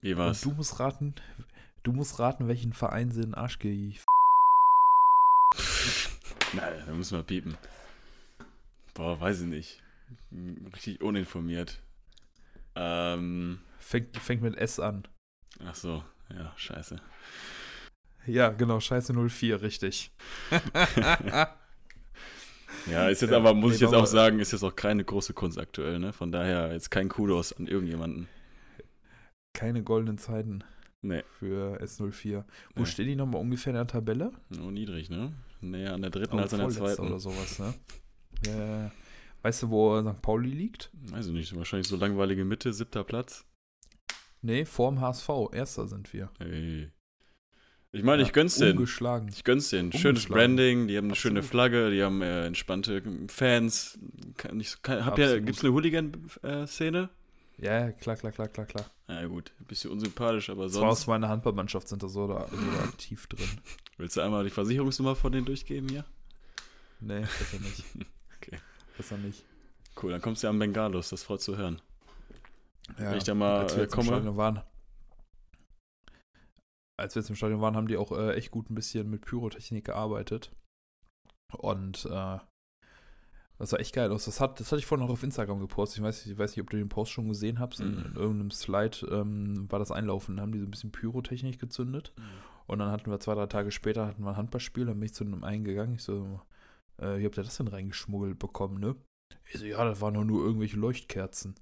Wie 0.00 0.16
war's? 0.16 0.42
Und 0.46 0.52
du 0.52 0.56
musst 0.56 0.78
raten, 0.80 1.14
du 1.82 1.92
musst 1.92 2.18
raten, 2.20 2.48
welchen 2.48 2.72
Verein 2.72 3.10
sie 3.10 3.20
in 3.20 3.32
den 3.32 3.34
Arsch 3.34 3.58
ge... 3.58 3.92
Nein, 6.52 6.82
da 6.86 6.92
müssen 6.92 7.16
wir 7.18 7.22
piepen. 7.22 7.56
Boah, 8.94 9.20
weiß 9.20 9.42
ich 9.42 9.46
nicht. 9.46 9.82
Richtig 10.74 11.00
uninformiert. 11.02 11.80
Ähm, 12.74 13.60
Fängt, 13.78 14.16
fängt 14.16 14.42
mit 14.42 14.56
S 14.56 14.80
an. 14.80 15.06
ach 15.64 15.74
so, 15.74 16.02
ja, 16.30 16.52
scheiße. 16.56 17.00
Ja, 18.26 18.48
genau, 18.50 18.80
Scheiße 18.80 19.12
04, 19.14 19.62
richtig. 19.62 20.10
Ja, 22.86 23.08
ist 23.08 23.22
jetzt 23.22 23.30
Ja, 23.30 23.38
aber, 23.38 23.54
muss 23.54 23.70
nee, 23.70 23.74
ich 23.76 23.80
jetzt 23.80 23.94
auch 23.94 24.06
sagen, 24.06 24.38
ist 24.38 24.52
jetzt 24.52 24.62
auch 24.62 24.76
keine 24.76 25.04
große 25.04 25.32
Kunst 25.34 25.58
aktuell, 25.58 25.98
ne? 25.98 26.12
Von 26.12 26.30
daher 26.30 26.72
jetzt 26.72 26.90
kein 26.90 27.08
Kudos 27.08 27.52
an 27.52 27.66
irgendjemanden. 27.66 28.28
Keine 29.54 29.82
goldenen 29.82 30.18
Zeiten 30.18 30.62
Nee, 31.06 31.22
für 31.38 31.80
S04. 31.80 32.44
Wo 32.74 32.80
Nee. 32.80 32.86
stehen 32.86 33.06
die 33.06 33.16
nochmal 33.16 33.40
ungefähr 33.40 33.70
in 33.70 33.76
der 33.76 33.86
Tabelle? 33.86 34.32
nur 34.50 34.72
niedrig, 34.72 35.08
ne? 35.08 35.32
Näher 35.60 35.94
an 35.94 36.02
der 36.02 36.10
dritten 36.10 36.36
Oh, 36.36 36.40
als 36.42 36.52
an 36.52 36.60
der 36.60 36.68
zweiten. 36.70 37.02
oder 37.06 37.18
sowas, 37.20 37.58
ne? 37.58 37.74
Ja, 38.46 38.52
ja, 38.58 38.78
ja. 38.84 38.90
Weißt 39.42 39.62
du, 39.62 39.70
wo 39.70 40.00
St. 40.02 40.20
Pauli 40.22 40.50
liegt? 40.50 40.90
Weiß 41.10 41.26
ich 41.28 41.32
nicht, 41.32 41.54
wahrscheinlich 41.56 41.86
so 41.88 41.96
langweilige 41.96 42.44
Mitte, 42.44 42.72
siebter 42.72 43.04
Platz. 43.04 43.44
Nee, 44.42 44.64
vorm 44.64 45.00
HSV. 45.00 45.28
Erster 45.52 45.86
sind 45.86 46.12
wir. 46.12 46.30
Ey. 46.40 46.90
Ich 47.92 48.02
meine, 48.02 48.22
ich 48.22 48.28
Ja, 48.28 48.34
gönn's 48.34 48.56
denen. 48.56 48.72
Ungeschlagen. 48.78 49.28
Ich 49.32 49.44
gönn's 49.44 49.70
denen. 49.70 49.92
Schönes. 49.92 50.26
Branding, 50.26 50.88
die 50.88 50.98
haben 50.98 51.06
eine 51.06 51.14
schöne 51.14 51.38
Absolut. 51.38 51.50
Flagge, 51.70 51.90
die 51.90 52.02
haben 52.02 52.20
äh, 52.20 52.46
entspannte 52.46 53.02
Fans. 53.28 53.98
Kann 54.36 54.56
nicht, 54.58 54.82
kann, 54.82 54.98
ihr, 54.98 55.06
Absolut. 55.06 55.46
gibt's 55.46 55.64
eine 55.64 55.72
Hooligan-Szene? 55.72 57.08
Ja, 57.58 57.90
klar, 57.92 58.16
klar, 58.16 58.32
klar, 58.32 58.48
klar, 58.48 58.66
klar. 58.66 58.90
Na 59.06 59.22
ja, 59.22 59.26
gut, 59.28 59.52
ein 59.60 59.64
bisschen 59.64 59.90
unsympathisch, 59.90 60.50
aber 60.50 60.68
Zwar 60.68 60.88
aus 60.90 60.98
sonst. 60.98 61.06
meiner 61.06 61.28
Handballmannschaft 61.28 61.88
sind 61.88 62.02
da 62.02 62.08
so 62.08 62.26
da, 62.26 62.46
aktiv 62.84 63.26
drin. 63.28 63.48
Willst 63.96 64.16
du 64.16 64.20
einmal 64.20 64.44
die 64.44 64.50
Versicherungsnummer 64.50 65.16
von 65.16 65.32
denen 65.32 65.46
durchgeben 65.46 65.88
hier? 65.88 66.04
Nee, 67.00 67.20
besser 67.38 67.58
nicht. 67.60 67.84
Okay. 68.36 68.58
Besser 68.96 69.16
nicht. 69.18 69.44
Cool, 70.00 70.10
dann 70.10 70.20
kommst 70.20 70.42
du 70.42 70.46
ja 70.48 70.50
am 70.50 70.58
Bengalos, 70.58 71.08
das 71.08 71.22
freut 71.22 71.40
zu 71.40 71.56
hören. 71.56 71.80
Ja, 72.98 73.10
Wenn 73.10 73.18
ich 73.18 73.24
da 73.24 73.34
mal, 73.34 73.60
als 73.60 73.72
wir 73.74 73.80
äh, 73.80 73.82
jetzt 73.84 73.94
im 73.94 73.96
komme. 74.00 74.08
Stadion 74.08 74.36
waren, 74.36 74.62
als 76.98 77.14
wir 77.14 77.20
jetzt 77.22 77.30
im 77.30 77.36
Stadion 77.36 77.60
waren, 77.60 77.76
haben 77.76 77.88
die 77.88 77.96
auch 77.96 78.12
äh, 78.12 78.34
echt 78.34 78.50
gut 78.50 78.70
ein 78.70 78.74
bisschen 78.74 79.08
mit 79.08 79.22
Pyrotechnik 79.22 79.86
gearbeitet. 79.86 80.50
Und 81.52 82.06
äh, 82.06 82.38
das 83.58 83.70
sah 83.70 83.76
echt 83.78 83.94
geil 83.94 84.10
aus. 84.12 84.24
Das, 84.26 84.40
hat, 84.40 84.60
das 84.60 84.70
hatte 84.72 84.78
ich 84.80 84.86
vorhin 84.86 85.06
noch 85.06 85.12
auf 85.12 85.22
Instagram 85.22 85.60
gepostet. 85.60 85.98
Ich 85.98 86.04
weiß, 86.04 86.26
ich 86.26 86.36
weiß 86.38 86.50
nicht, 86.52 86.62
ob 86.62 86.70
du 86.70 86.76
den 86.76 86.88
Post 86.88 87.12
schon 87.12 87.28
gesehen 87.28 87.58
hast. 87.58 87.80
In, 87.80 87.92
Mhm. 87.94 87.98
in 88.06 88.14
irgendeinem 88.16 88.50
Slide 88.50 88.98
ähm, 89.10 89.70
war 89.70 89.78
das 89.78 89.90
Einlaufen. 89.90 90.36
Da 90.36 90.42
haben 90.42 90.52
die 90.52 90.58
so 90.60 90.66
ein 90.66 90.70
bisschen 90.70 90.92
Pyrotechnik 90.92 91.58
gezündet. 91.58 92.12
Und 92.66 92.78
dann 92.80 92.90
hatten 92.90 93.10
wir 93.10 93.20
zwei, 93.20 93.34
drei 93.34 93.46
Tage 93.46 93.70
später 93.70 94.06
hatten 94.06 94.22
wir 94.24 94.30
ein 94.30 94.36
Handballspiel. 94.36 94.86
Dann 94.86 94.98
bin 94.98 95.06
ich 95.06 95.14
zu 95.14 95.24
einem 95.24 95.44
eingegangen. 95.44 95.94
Ich 95.94 96.02
so, 96.02 96.40
äh, 96.98 97.18
wie 97.18 97.24
habt 97.24 97.38
ihr 97.38 97.44
das 97.44 97.56
denn 97.56 97.68
reingeschmuggelt 97.68 98.38
bekommen, 98.38 98.78
ne? 98.78 98.96
Ich 99.52 99.58
so, 99.60 99.64
ja, 99.64 99.84
das 99.84 100.00
waren 100.00 100.14
doch 100.14 100.24
nur 100.24 100.44
irgendwelche 100.44 100.76
Leuchtkerzen. 100.76 101.54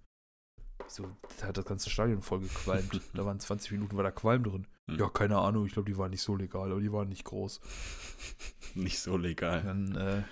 So, 0.89 1.07
da 1.41 1.47
hat 1.49 1.57
das 1.57 1.65
ganze 1.65 1.89
Stadion 1.91 2.21
voll 2.23 2.41
gequalmt. 2.41 3.01
da 3.15 3.25
waren 3.25 3.39
20 3.41 3.71
Minuten, 3.73 3.97
war 3.97 4.05
da 4.05 4.11
Qualm 4.11 4.43
drin. 4.45 4.67
Hm. 4.91 4.99
Ja, 4.99 5.09
keine 5.09 5.39
Ahnung, 5.39 5.65
ich 5.67 5.73
glaube, 5.73 5.91
die 5.91 5.97
waren 5.97 6.11
nicht 6.11 6.23
so 6.23 6.35
legal, 6.37 6.71
aber 6.73 6.81
die 6.81 6.93
waren 6.93 7.09
nicht 7.09 7.25
groß. 7.25 7.61
Nicht 8.75 8.99
so 9.01 9.17
legal. 9.17 9.63
Dann, 9.63 9.97
äh, 9.97 10.23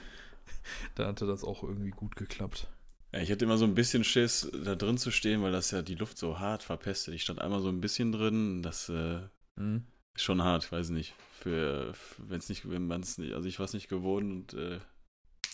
dann 0.95 1.09
hatte 1.09 1.27
das 1.27 1.45
auch 1.45 1.63
irgendwie 1.63 1.91
gut 1.91 2.17
geklappt. 2.17 2.69
Ja, 3.13 3.21
ich 3.21 3.31
hatte 3.31 3.45
immer 3.45 3.59
so 3.59 3.65
ein 3.67 3.75
bisschen 3.75 4.05
Schiss, 4.05 4.51
da 4.65 4.75
drin 4.75 4.97
zu 4.99 5.11
stehen, 5.11 5.43
weil 5.43 5.53
das 5.53 5.71
ja 5.71 5.83
die 5.83 5.95
Luft 5.97 6.17
so 6.19 6.39
hart 6.39 6.63
verpestet. 6.63 7.15
Ich 7.15 7.23
stand 7.23 7.41
einmal 7.41 7.61
so 7.61 7.69
ein 7.69 7.81
bisschen 7.81 8.13
drin, 8.13 8.63
das 8.63 8.89
äh, 8.89 9.21
Hm? 9.59 9.85
ist 10.17 10.23
schon 10.23 10.43
hart, 10.43 10.71
weiß 10.73 10.91
nicht. 10.91 11.15
Für, 11.39 11.93
wenn 12.19 12.39
es 12.39 12.49
nicht, 12.49 12.71
wenn 12.71 12.87
man 12.87 13.03
es 13.03 13.19
nicht, 13.19 13.35
also 13.35 13.49
ich 13.49 13.59
war 13.59 13.65
es 13.67 13.75
nicht 13.75 13.89
gewohnt 13.89 14.55
und 14.55 14.61
äh, 14.61 14.79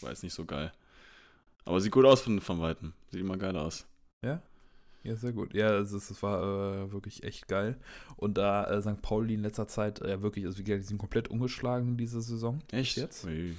war 0.03 0.11
jetzt 0.11 0.23
nicht 0.23 0.35
so 0.35 0.45
geil. 0.45 0.73
Aber 1.65 1.81
sieht 1.81 1.93
gut 1.93 2.05
aus 2.05 2.21
von, 2.21 2.41
von 2.41 2.61
Weitem. 2.61 2.93
Sieht 3.11 3.21
immer 3.21 3.37
geil 3.37 3.57
aus. 3.57 3.87
Ja, 4.25 4.41
Ja, 5.03 5.17
sehr 5.17 5.33
gut. 5.33 5.53
Ja, 5.55 5.75
es, 5.79 5.93
ist- 5.93 6.11
es 6.11 6.23
war 6.23 6.43
äh, 6.85 6.93
wirklich 6.93 7.23
echt 7.25 7.49
geil. 7.49 7.77
Und 8.17 8.39
da 8.39 8.65
äh, 8.71 8.81
St. 8.83 9.03
Pauli 9.03 9.35
in 9.35 9.43
letzter 9.43 9.67
Zeit 9.69 10.01
äh, 10.01 10.23
wirklich, 10.23 10.45
also 10.47 10.59
wie 10.59 10.65
gesagt, 10.65 10.83
die 10.85 10.89
sind 10.89 10.99
komplett 10.99 11.29
ungeschlagen 11.29 11.97
diese 11.97 12.21
Saison. 12.21 12.61
Echt? 12.73 12.97
Jetzt? 12.97 13.25
Ui. 13.25 13.57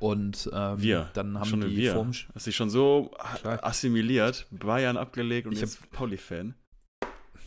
Und 0.00 0.48
ähm, 0.52 0.80
Wir. 0.80 1.10
dann 1.14 1.38
haben 1.38 1.48
schon 1.48 1.60
die 1.62 1.76
Wir. 1.76 1.94
vorm, 1.94 2.12
Hast 2.34 2.46
dich 2.46 2.56
schon 2.56 2.70
so 2.70 3.10
Klar. 3.40 3.64
assimiliert, 3.64 4.46
Bayern 4.50 4.96
abgelegt 4.96 5.46
und 5.46 5.54
Ich 5.54 5.60
jetzt 5.60 5.90
Pauli-Fan. 5.90 6.54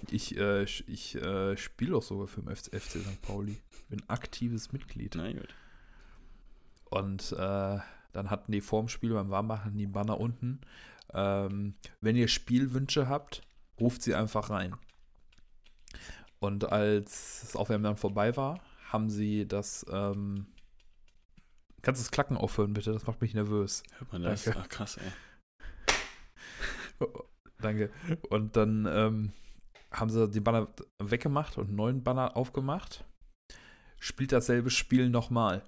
Ich, 0.09 0.35
äh, 0.37 0.63
ich 0.63 1.15
äh, 1.15 1.55
spiele 1.57 1.95
auch 1.95 2.01
sogar 2.01 2.27
für 2.27 2.41
den 2.41 2.53
FC, 2.55 2.75
FC 2.75 2.99
St. 3.01 3.21
Pauli. 3.21 3.57
Bin 3.89 4.01
aktives 4.07 4.71
Mitglied. 4.73 5.13
Na 5.15 5.31
gut. 5.31 5.53
Und 6.89 7.31
äh, 7.33 7.77
dann 8.11 8.29
hatten 8.29 8.51
die 8.51 8.61
vorm 8.61 8.87
Spiel 8.89 9.13
beim 9.13 9.29
Warmmachen 9.29 9.77
die 9.77 9.87
Banner 9.87 10.19
unten. 10.19 10.59
Ähm, 11.13 11.75
wenn 12.01 12.15
ihr 12.15 12.27
Spielwünsche 12.27 13.07
habt, 13.07 13.43
ruft 13.79 14.01
sie 14.01 14.15
einfach 14.15 14.49
rein. 14.49 14.75
Und 16.39 16.71
als 16.71 17.41
das 17.41 17.55
Aufwärmen 17.55 17.83
dann 17.83 17.97
vorbei 17.97 18.35
war, 18.35 18.59
haben 18.89 19.09
sie 19.09 19.47
das. 19.47 19.85
Ähm, 19.91 20.47
kannst 21.81 22.01
du 22.01 22.03
das 22.03 22.11
Klacken 22.11 22.37
aufhören, 22.37 22.73
bitte? 22.73 22.91
Das 22.91 23.07
macht 23.07 23.21
mich 23.21 23.33
nervös. 23.33 23.83
Hört 23.97 24.13
man 24.13 24.23
das? 24.23 24.43
Danke. 24.43 24.59
Ach, 24.61 24.69
krass, 24.69 24.97
ey. 24.97 25.11
Danke. 27.59 27.91
Und 28.29 28.55
dann 28.55 28.87
ähm, 28.89 29.31
haben 29.91 30.09
sie 30.09 30.29
den 30.29 30.43
Banner 30.43 30.67
weggemacht 30.99 31.57
und 31.57 31.67
einen 31.67 31.75
neuen 31.75 32.03
Banner 32.03 32.37
aufgemacht. 32.37 33.03
Spielt 33.99 34.31
dasselbe 34.31 34.69
Spiel 34.69 35.09
nochmal. 35.09 35.63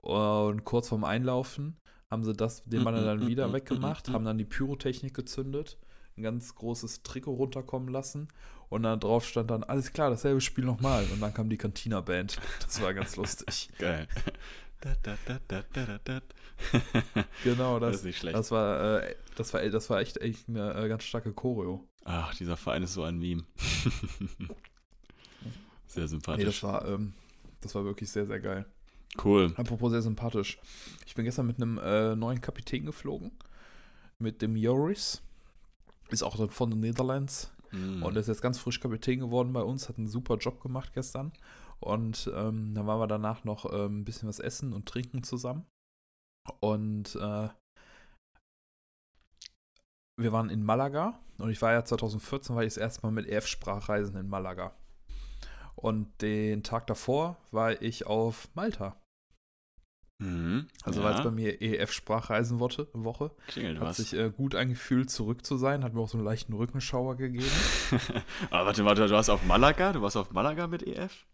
Und 0.00 0.64
kurz 0.64 0.88
vorm 0.88 1.04
Einlaufen 1.04 1.76
haben 2.10 2.24
sie 2.24 2.32
das, 2.32 2.64
den 2.64 2.84
Banner 2.84 3.04
dann 3.04 3.26
wieder 3.26 3.52
weggemacht, 3.52 4.08
haben 4.08 4.24
dann 4.24 4.38
die 4.38 4.44
Pyrotechnik 4.44 5.14
gezündet, 5.14 5.78
ein 6.16 6.22
ganz 6.22 6.54
großes 6.54 7.02
Trikot 7.02 7.34
runterkommen 7.34 7.88
lassen 7.88 8.28
und 8.68 8.82
dann 8.82 9.00
drauf 9.00 9.26
stand 9.26 9.50
dann, 9.50 9.64
alles 9.64 9.92
klar, 9.92 10.10
dasselbe 10.10 10.40
Spiel 10.40 10.64
nochmal. 10.64 11.06
Und 11.12 11.20
dann 11.20 11.32
kam 11.32 11.48
die 11.48 11.56
Cantina-Band. 11.56 12.38
Das 12.60 12.82
war 12.82 12.92
ganz 12.92 13.16
lustig. 13.16 13.70
Geil. 13.78 14.06
Genau, 17.44 17.78
Das 17.78 17.90
das, 17.90 17.96
ist 18.00 18.04
nicht 18.04 18.18
schlecht. 18.18 18.36
das, 18.36 18.50
war, 18.50 19.02
äh, 19.02 19.14
das, 19.36 19.52
war, 19.54 19.68
das 19.68 19.90
war 19.90 20.00
echt, 20.00 20.16
echt 20.18 20.48
eine 20.48 20.74
äh, 20.74 20.88
ganz 20.88 21.04
starke 21.04 21.32
Choreo. 21.32 21.84
Ach, 22.04 22.34
dieser 22.34 22.56
Verein 22.56 22.82
ist 22.82 22.94
so 22.94 23.02
ein 23.02 23.18
Meme. 23.18 23.44
Sehr 25.86 26.02
Nee, 26.02 26.08
sympathisch. 26.08 26.44
das 26.44 26.62
war, 26.62 26.86
ähm, 26.86 27.14
das 27.60 27.74
war 27.74 27.84
wirklich 27.84 28.10
sehr, 28.10 28.26
sehr 28.26 28.40
geil. 28.40 28.66
cool. 29.24 29.52
Apropos 29.56 29.90
sehr 29.90 30.02
sympathisch. 30.02 30.58
Ich 31.06 31.14
bin 31.14 31.24
gestern 31.24 31.46
mit 31.46 31.56
einem 31.56 31.78
äh, 31.78 32.14
neuen 32.14 32.40
Kapitän 32.40 32.84
geflogen. 32.84 33.32
Mit 34.18 34.42
dem 34.42 34.56
Joris. 34.56 35.22
Ist 36.10 36.22
auch 36.22 36.50
von 36.52 36.70
den 36.70 36.80
Netherlands. 36.80 37.52
Mm. 37.70 38.02
Und 38.02 38.16
er 38.16 38.20
ist 38.20 38.28
jetzt 38.28 38.42
ganz 38.42 38.58
frisch 38.58 38.80
Kapitän 38.80 39.20
geworden 39.20 39.52
bei 39.52 39.62
uns. 39.62 39.88
Hat 39.88 39.98
einen 39.98 40.08
super 40.08 40.36
Job 40.36 40.60
gemacht 40.60 40.92
gestern. 40.94 41.32
Und 41.80 42.30
ähm, 42.34 42.74
dann 42.74 42.86
waren 42.86 43.00
wir 43.00 43.06
danach 43.06 43.44
noch 43.44 43.72
ähm, 43.72 44.00
ein 44.00 44.04
bisschen 44.04 44.28
was 44.28 44.40
essen 44.40 44.72
und 44.72 44.86
trinken 44.86 45.22
zusammen. 45.22 45.66
Und 46.60 47.14
äh, 47.16 47.48
wir 50.18 50.32
waren 50.32 50.50
in 50.50 50.64
Malaga. 50.64 51.18
Und 51.38 51.50
ich 51.50 51.62
war 51.62 51.72
ja 51.72 51.84
2014, 51.84 52.56
war 52.56 52.62
ich 52.62 52.74
das 52.74 52.78
erste 52.78 53.06
Mal 53.06 53.12
mit 53.12 53.26
EF-Sprachreisen 53.26 54.16
in 54.16 54.28
Malaga. 54.28 54.74
Und 55.76 56.22
den 56.22 56.64
Tag 56.64 56.88
davor 56.88 57.36
war 57.52 57.80
ich 57.80 58.06
auf 58.06 58.48
Malta. 58.54 59.00
Mhm. 60.20 60.66
Also 60.82 60.98
ja, 61.00 61.06
war 61.06 61.12
jetzt 61.12 61.22
bei 61.22 61.30
mir 61.30 61.62
EF-Sprachreisenwoche. 61.62 62.88
Woche. 62.92 63.30
klingelt 63.46 63.78
Hat 63.78 63.88
was. 63.88 63.96
sich 63.98 64.14
äh, 64.14 64.30
gut 64.30 64.56
angefühlt, 64.56 65.10
zurück 65.10 65.46
zu 65.46 65.56
sein. 65.56 65.84
Hat 65.84 65.94
mir 65.94 66.00
auch 66.00 66.08
so 66.08 66.18
einen 66.18 66.24
leichten 66.24 66.52
Rückenschauer 66.52 67.16
gegeben. 67.16 67.46
Aber 68.50 68.66
warte, 68.66 68.84
warte, 68.84 69.06
du 69.06 69.14
warst 69.14 69.30
auf 69.30 69.44
Malaga? 69.44 69.92
Du 69.92 70.02
warst 70.02 70.16
auf 70.16 70.32
Malaga 70.32 70.66
mit 70.66 70.82
EF? 70.82 71.26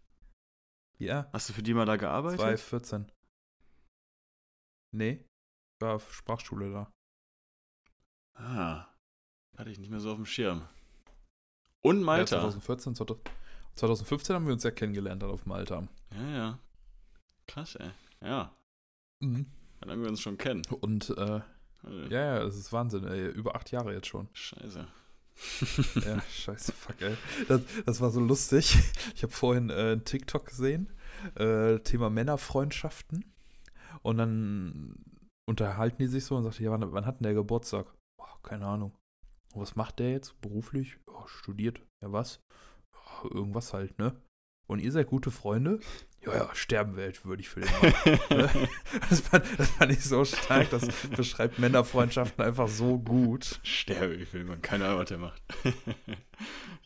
Ja, 0.97 1.29
Hast 1.33 1.49
du 1.49 1.53
für 1.53 1.63
die 1.63 1.73
mal 1.73 1.85
da 1.85 1.97
gearbeitet? 1.97 2.39
2014. 2.39 3.11
Nee, 4.91 5.25
ich 5.75 5.81
war 5.81 5.95
auf 5.95 6.13
Sprachschule 6.13 6.71
da. 6.71 6.91
Ah, 8.35 8.87
hatte 9.57 9.69
ich 9.69 9.79
nicht 9.79 9.89
mehr 9.89 9.99
so 9.99 10.11
auf 10.11 10.15
dem 10.17 10.25
Schirm. 10.25 10.67
Und 11.81 12.01
Malta. 12.01 12.35
Ja, 12.37 12.41
2014, 12.49 12.95
2015 13.75 14.35
haben 14.35 14.45
wir 14.47 14.53
uns 14.53 14.63
ja 14.63 14.71
kennengelernt 14.71 15.21
dann 15.21 15.29
auf 15.29 15.45
Malta. 15.45 15.87
Ja, 16.13 16.29
ja. 16.29 16.59
Krass, 17.47 17.75
ey. 17.75 17.91
Ja, 18.21 18.55
Mhm. 19.21 19.45
dann 19.79 19.91
haben 19.91 20.01
wir 20.01 20.09
uns 20.09 20.21
schon 20.21 20.37
kennen. 20.37 20.63
Und 20.81 21.09
äh, 21.17 21.41
Äh, 21.83 22.07
ja, 22.09 22.19
ja, 22.35 22.39
das 22.39 22.55
ist 22.55 22.73
Wahnsinn. 22.73 23.05
Ey. 23.05 23.27
Über 23.27 23.55
acht 23.55 23.69
Jahre 23.71 23.93
jetzt 23.93 24.07
schon. 24.07 24.27
Scheiße. 24.33 24.87
Ja, 26.05 26.21
scheiße, 26.29 26.71
fuck, 26.71 27.01
ey. 27.01 27.15
Das, 27.47 27.61
das 27.85 28.01
war 28.01 28.11
so 28.11 28.19
lustig. 28.19 28.77
Ich 29.15 29.23
habe 29.23 29.33
vorhin 29.33 29.69
äh, 29.69 29.73
einen 29.73 30.05
TikTok 30.05 30.45
gesehen, 30.45 30.91
äh, 31.35 31.79
Thema 31.79 32.09
Männerfreundschaften. 32.09 33.25
Und 34.01 34.17
dann 34.17 34.95
unterhalten 35.47 35.97
die 35.99 36.07
sich 36.07 36.25
so 36.25 36.35
und 36.35 36.43
sagt, 36.43 36.59
ja, 36.59 36.71
wann, 36.71 36.91
wann 36.91 37.05
hat 37.05 37.19
denn 37.19 37.25
der 37.25 37.33
Geburtstag? 37.33 37.93
Boah, 38.17 38.41
keine 38.43 38.65
Ahnung. 38.65 38.93
Und 39.53 39.61
was 39.61 39.75
macht 39.75 39.99
der 39.99 40.11
jetzt 40.11 40.39
beruflich? 40.41 40.97
Ja, 41.07 41.27
studiert. 41.27 41.81
Ja, 42.01 42.11
was? 42.11 42.41
Ja, 42.93 43.29
irgendwas 43.31 43.73
halt, 43.73 43.97
ne? 43.97 44.15
Und 44.67 44.79
ihr 44.79 44.91
seid 44.91 45.07
gute 45.07 45.31
Freunde? 45.31 45.79
Ja, 46.25 46.35
ja, 46.35 46.49
sterben 46.55 46.97
wir, 46.97 47.11
würde 47.23 47.41
ich 47.41 47.49
für 47.49 47.61
den 47.61 47.69
machen. 47.71 48.19
ne? 48.29 48.49
das, 49.09 49.19
fand, 49.21 49.45
das 49.57 49.69
fand 49.69 49.91
ich 49.91 50.03
so 50.03 50.25
stark, 50.25 50.69
das 50.71 50.87
beschreibt 51.15 51.59
Männerfreundschaften 51.59 52.43
einfach 52.43 52.67
so 52.67 52.97
gut. 52.97 53.59
Sterbe, 53.63 54.15
ich 54.15 54.33
will 54.33 54.43
man 54.43 54.61
keine 54.61 54.85
Ahnung, 54.85 54.99
was 54.99 55.09
der 55.09 55.17
macht. 55.19 55.41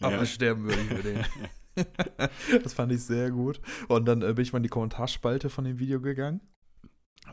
Aber 0.01 0.17
ja. 0.17 0.25
sterben 0.25 0.63
würde 0.63 0.81
ich 0.81 0.87
für 0.87 1.03
den. 1.03 1.25
das 2.63 2.73
fand 2.73 2.91
ich 2.91 3.03
sehr 3.03 3.31
gut. 3.31 3.61
Und 3.87 4.05
dann 4.05 4.21
äh, 4.21 4.33
bin 4.33 4.43
ich 4.43 4.53
mal 4.53 4.57
in 4.57 4.63
die 4.63 4.69
Kommentarspalte 4.69 5.49
von 5.49 5.63
dem 5.63 5.79
Video 5.79 6.01
gegangen. 6.01 6.41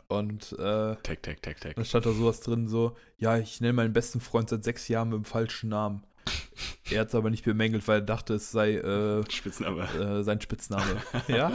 Und 0.07 0.53
äh, 0.53 0.95
Tag, 0.95 1.23
tag, 1.23 1.41
tag, 1.41 1.59
tag. 1.59 1.75
dann 1.75 1.85
stand 1.85 2.05
da 2.05 2.11
sowas 2.11 2.39
drin, 2.39 2.67
so, 2.67 2.95
ja, 3.17 3.37
ich 3.37 3.61
nenne 3.61 3.73
meinen 3.73 3.93
besten 3.93 4.19
Freund 4.19 4.49
seit 4.49 4.63
sechs 4.63 4.87
Jahren 4.87 5.09
mit 5.09 5.17
dem 5.17 5.25
falschen 5.25 5.69
Namen. 5.69 6.05
Er 6.89 7.01
hat 7.01 7.09
es 7.09 7.15
aber 7.15 7.29
nicht 7.29 7.43
bemängelt, 7.43 7.85
weil 7.89 7.99
er 7.99 8.05
dachte, 8.05 8.35
es 8.35 8.49
sei 8.51 8.75
äh, 8.75 9.23
Spitzname. 9.29 9.83
äh, 9.93 10.23
sein 10.23 10.39
Spitzname. 10.39 11.01
ja? 11.27 11.51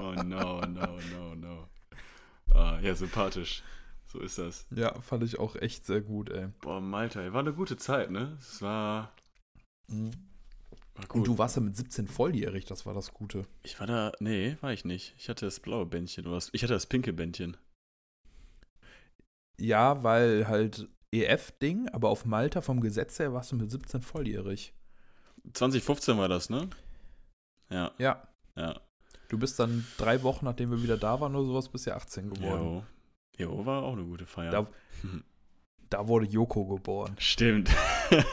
oh 0.00 0.12
no, 0.22 0.60
no, 0.60 0.98
no, 1.12 1.34
no. 1.34 1.68
Ah, 2.54 2.78
ja, 2.80 2.94
sympathisch. 2.94 3.64
So 4.06 4.20
ist 4.20 4.38
das. 4.38 4.66
Ja, 4.70 5.00
fand 5.00 5.24
ich 5.24 5.38
auch 5.38 5.56
echt 5.56 5.86
sehr 5.86 6.00
gut, 6.00 6.30
ey. 6.30 6.48
Boah, 6.60 6.80
Malta, 6.80 7.32
war 7.32 7.40
eine 7.40 7.52
gute 7.52 7.76
Zeit, 7.76 8.10
ne? 8.10 8.36
Es 8.40 8.60
war, 8.62 9.12
war 9.88 11.06
gut. 11.06 11.16
Und 11.16 11.26
du 11.26 11.38
warst 11.38 11.56
ja 11.56 11.62
mit 11.62 11.76
17 11.76 12.08
volljährig, 12.08 12.64
das 12.64 12.86
war 12.86 12.94
das 12.94 13.12
Gute. 13.12 13.46
Ich 13.62 13.78
war 13.80 13.86
da, 13.86 14.12
nee, 14.20 14.56
war 14.60 14.72
ich 14.72 14.84
nicht. 14.84 15.14
Ich 15.16 15.28
hatte 15.28 15.46
das 15.46 15.60
blaue 15.60 15.86
Bändchen, 15.86 16.26
oder 16.26 16.36
das, 16.36 16.50
ich 16.52 16.62
hatte 16.62 16.74
das 16.74 16.86
pinke 16.86 17.12
Bändchen. 17.12 17.56
Ja, 19.58 20.02
weil 20.02 20.48
halt 20.48 20.88
EF-Ding, 21.12 21.88
aber 21.88 22.08
auf 22.08 22.24
Malta 22.24 22.60
vom 22.60 22.80
Gesetz 22.80 23.18
her 23.18 23.32
warst 23.32 23.52
du 23.52 23.56
mit 23.56 23.70
17 23.70 24.02
volljährig. 24.02 24.72
2015 25.52 26.18
war 26.18 26.28
das, 26.28 26.50
ne? 26.50 26.68
Ja, 27.70 27.92
Ja, 27.98 28.22
ja. 28.56 28.80
Du 29.28 29.38
bist 29.38 29.58
dann 29.60 29.86
drei 29.96 30.22
Wochen, 30.24 30.44
nachdem 30.44 30.70
wir 30.72 30.82
wieder 30.82 30.96
da 30.96 31.20
waren 31.20 31.36
oder 31.36 31.46
sowas, 31.46 31.68
bist 31.68 31.86
ja 31.86 31.94
18 31.94 32.30
geworden. 32.30 32.62
Jo. 32.64 32.84
Jo, 33.38 33.64
war 33.64 33.84
auch 33.84 33.92
eine 33.92 34.02
gute 34.04 34.26
Feier. 34.26 34.50
Da, 34.50 34.66
da 35.88 36.08
wurde 36.08 36.26
Joko 36.26 36.66
geboren. 36.66 37.14
Stimmt. 37.18 37.70
das 38.10 38.24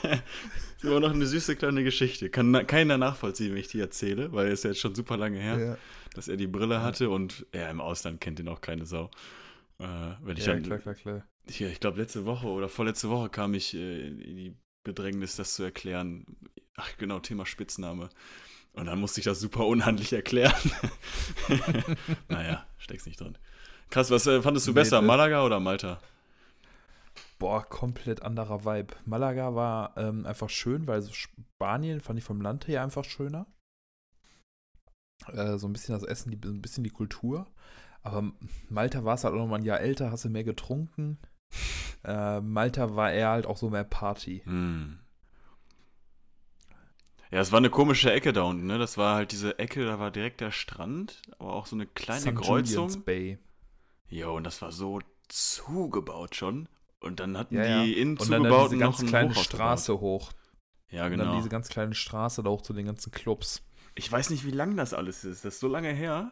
ist 0.77 0.83
immer 0.83 0.99
noch 0.99 1.11
eine 1.13 1.25
süße 1.27 1.55
kleine 1.55 1.83
Geschichte. 1.83 2.29
Kann 2.31 2.49
na- 2.51 2.63
keiner 2.63 2.97
nachvollziehen, 2.97 3.51
wenn 3.53 3.59
ich 3.61 3.67
die 3.67 3.79
erzähle, 3.79 4.33
weil 4.33 4.47
es 4.47 4.59
ist 4.59 4.63
jetzt 4.63 4.79
schon 4.79 4.95
super 4.95 5.17
lange 5.17 5.39
her, 5.39 5.77
dass 6.15 6.27
er 6.27 6.35
die 6.35 6.47
Brille 6.47 6.81
hatte 6.81 7.09
und 7.11 7.45
er 7.51 7.69
im 7.69 7.79
Ausland 7.79 8.19
kennt 8.19 8.39
ihn 8.39 8.47
auch 8.49 8.61
keine 8.61 8.85
Sau. 8.87 9.11
Äh, 9.79 9.85
wenn 10.21 10.37
ich 10.37 10.45
Ja, 10.45 10.53
dann, 10.53 10.63
klar, 10.63 10.79
klar, 10.79 10.95
klar. 10.95 11.27
Hier, 11.49 11.69
ich 11.69 11.79
glaube, 11.79 11.99
letzte 11.99 12.25
Woche 12.25 12.47
oder 12.47 12.69
vorletzte 12.69 13.09
Woche 13.09 13.29
kam 13.29 13.53
ich 13.53 13.73
äh, 13.73 14.07
in 14.07 14.35
die 14.35 14.55
Bedrängnis, 14.83 15.35
das 15.35 15.55
zu 15.55 15.63
erklären. 15.63 16.25
Ach, 16.75 16.97
genau, 16.97 17.19
Thema 17.19 17.45
Spitzname. 17.45 18.09
Und 18.73 18.85
dann 18.85 18.99
musste 18.99 19.19
ich 19.19 19.25
das 19.25 19.39
super 19.39 19.65
unhandlich 19.65 20.13
erklären. 20.13 20.71
naja, 22.27 22.67
steck's 22.77 23.05
nicht 23.05 23.19
drin. 23.19 23.37
Krass, 23.89 24.11
was 24.11 24.27
äh, 24.27 24.41
fandest 24.41 24.67
du 24.67 24.71
Nee, 24.71 24.75
besser, 24.75 25.01
Malaga 25.01 25.43
oder 25.43 25.59
Malta? 25.59 25.99
Boah, 27.39 27.63
komplett 27.63 28.21
anderer 28.21 28.65
Vibe. 28.65 28.95
Malaga 29.05 29.55
war 29.55 29.95
ähm, 29.97 30.25
einfach 30.25 30.49
schön, 30.49 30.87
weil 30.87 31.03
Spanien 31.11 32.01
fand 32.01 32.19
ich 32.19 32.25
vom 32.25 32.41
Land 32.41 32.67
her 32.67 32.83
einfach 32.83 33.03
schöner. 33.03 33.47
Äh, 35.27 35.57
so 35.57 35.67
ein 35.67 35.73
bisschen 35.73 35.93
das 35.93 36.03
Essen, 36.03 36.31
die, 36.31 36.47
ein 36.47 36.61
bisschen 36.61 36.83
die 36.83 36.89
Kultur. 36.89 37.47
Aber 38.07 38.31
Malta 38.69 39.03
war 39.03 39.15
es 39.15 39.23
halt 39.23 39.33
auch 39.33 39.39
noch 39.39 39.47
mal 39.47 39.57
ein 39.57 39.65
Jahr 39.65 39.79
älter, 39.79 40.11
hast 40.11 40.25
du 40.25 40.29
mehr 40.29 40.43
getrunken. 40.43 41.17
Äh, 42.03 42.39
Malta 42.41 42.95
war 42.95 43.11
eher 43.11 43.29
halt 43.29 43.45
auch 43.47 43.57
so 43.57 43.69
mehr 43.69 43.83
Party. 43.83 44.41
Hm. 44.45 44.99
Ja, 47.31 47.41
es 47.41 47.51
war 47.51 47.57
eine 47.57 47.69
komische 47.69 48.11
Ecke 48.13 48.31
da 48.31 48.43
unten, 48.43 48.67
ne? 48.67 48.77
Das 48.77 48.97
war 48.97 49.15
halt 49.15 49.31
diese 49.33 49.59
Ecke, 49.59 49.83
da 49.83 49.99
war 49.99 50.11
direkt 50.11 50.39
der 50.39 50.51
Strand, 50.51 51.21
aber 51.39 51.53
auch 51.53 51.65
so 51.65 51.75
eine 51.75 51.85
kleine 51.85 52.21
St. 52.21 52.35
Kreuzung. 52.35 52.87
Julian's 52.89 53.03
Bay. 53.03 53.39
Jo, 54.07 54.35
und 54.35 54.45
das 54.45 54.61
war 54.61 54.71
so 54.71 54.99
zugebaut 55.27 56.35
schon. 56.35 56.69
Und 57.01 57.19
dann 57.19 57.37
hatten 57.37 57.55
Ja, 57.55 57.65
ja. 57.65 57.83
die 57.83 57.99
innen 57.99 58.17
Und 58.17 58.31
dann, 58.31 58.43
dann 58.43 58.51
zugebaut 58.51 58.71
diese 58.71 58.83
noch 58.83 59.05
kleine 59.05 59.29
Hochhaus 59.31 59.43
Straße 59.43 59.91
gebaut. 59.93 60.01
hoch. 60.01 60.31
Ja, 60.89 61.05
Und 61.05 61.11
genau. 61.11 61.25
dann 61.25 61.35
diese 61.37 61.49
ganz 61.49 61.67
kleine 61.67 61.93
Straße 61.95 62.43
da 62.43 62.49
hoch 62.49 62.61
zu 62.61 62.71
den 62.73 62.85
ganzen 62.85 63.11
Clubs. 63.11 63.63
Ich 63.95 64.09
weiß 64.09 64.29
nicht, 64.29 64.45
wie 64.45 64.51
lang 64.51 64.77
das 64.77 64.93
alles 64.93 65.25
ist. 65.25 65.43
Das 65.43 65.55
ist 65.55 65.59
so 65.59 65.67
lange 65.67 65.89
her. 65.91 66.31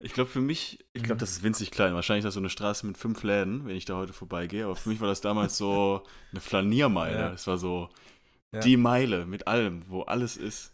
Ich 0.00 0.12
glaube, 0.12 0.30
für 0.30 0.40
mich, 0.40 0.78
ich 0.92 1.02
glaube, 1.02 1.16
Mhm. 1.16 1.20
das 1.20 1.30
ist 1.32 1.42
winzig 1.42 1.70
klein. 1.72 1.94
Wahrscheinlich 1.94 2.20
ist 2.20 2.26
das 2.28 2.34
so 2.34 2.40
eine 2.40 2.50
Straße 2.50 2.86
mit 2.86 2.96
fünf 2.98 3.22
Läden, 3.24 3.66
wenn 3.66 3.74
ich 3.76 3.84
da 3.84 3.96
heute 3.96 4.12
vorbeigehe. 4.12 4.64
Aber 4.64 4.76
für 4.76 4.88
mich 4.90 5.00
war 5.00 5.08
das 5.08 5.20
damals 5.20 5.56
so 5.58 6.02
eine 6.32 6.40
Flaniermeile. 6.40 7.18
Ja. 7.18 7.32
Es 7.32 7.46
war 7.48 7.58
so 7.58 7.88
Ja. 8.52 8.60
die 8.60 8.76
Meile 8.76 9.26
mit 9.26 9.46
allem, 9.48 9.88
wo 9.88 10.02
alles 10.02 10.36
ist. 10.36 10.72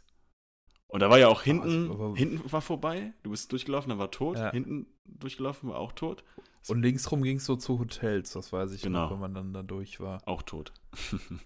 Und 0.88 1.00
da 1.00 1.08
war 1.10 1.18
ja 1.18 1.28
auch 1.28 1.42
hinten, 1.42 1.90
aber- 1.90 2.14
hinten 2.14 2.52
war 2.52 2.60
vorbei. 2.60 3.14
Du 3.22 3.30
bist 3.30 3.50
durchgelaufen, 3.50 3.88
dann 3.88 3.98
war 3.98 4.10
tot. 4.10 4.36
Ja. 4.38 4.50
Hinten 4.52 4.86
durchgelaufen, 5.06 5.70
war 5.70 5.78
auch 5.78 5.92
tot. 5.92 6.22
Und 6.68 6.82
linksrum 6.82 7.22
ging 7.22 7.38
es 7.38 7.46
so 7.46 7.56
zu 7.56 7.78
Hotels, 7.78 8.32
das 8.32 8.52
weiß 8.52 8.72
ich 8.72 8.82
Genau. 8.82 9.04
noch, 9.04 9.10
wenn 9.12 9.20
man 9.20 9.34
dann 9.34 9.52
da 9.52 9.62
durch 9.62 10.00
war. 10.00 10.20
Auch 10.26 10.42
tot. 10.42 10.72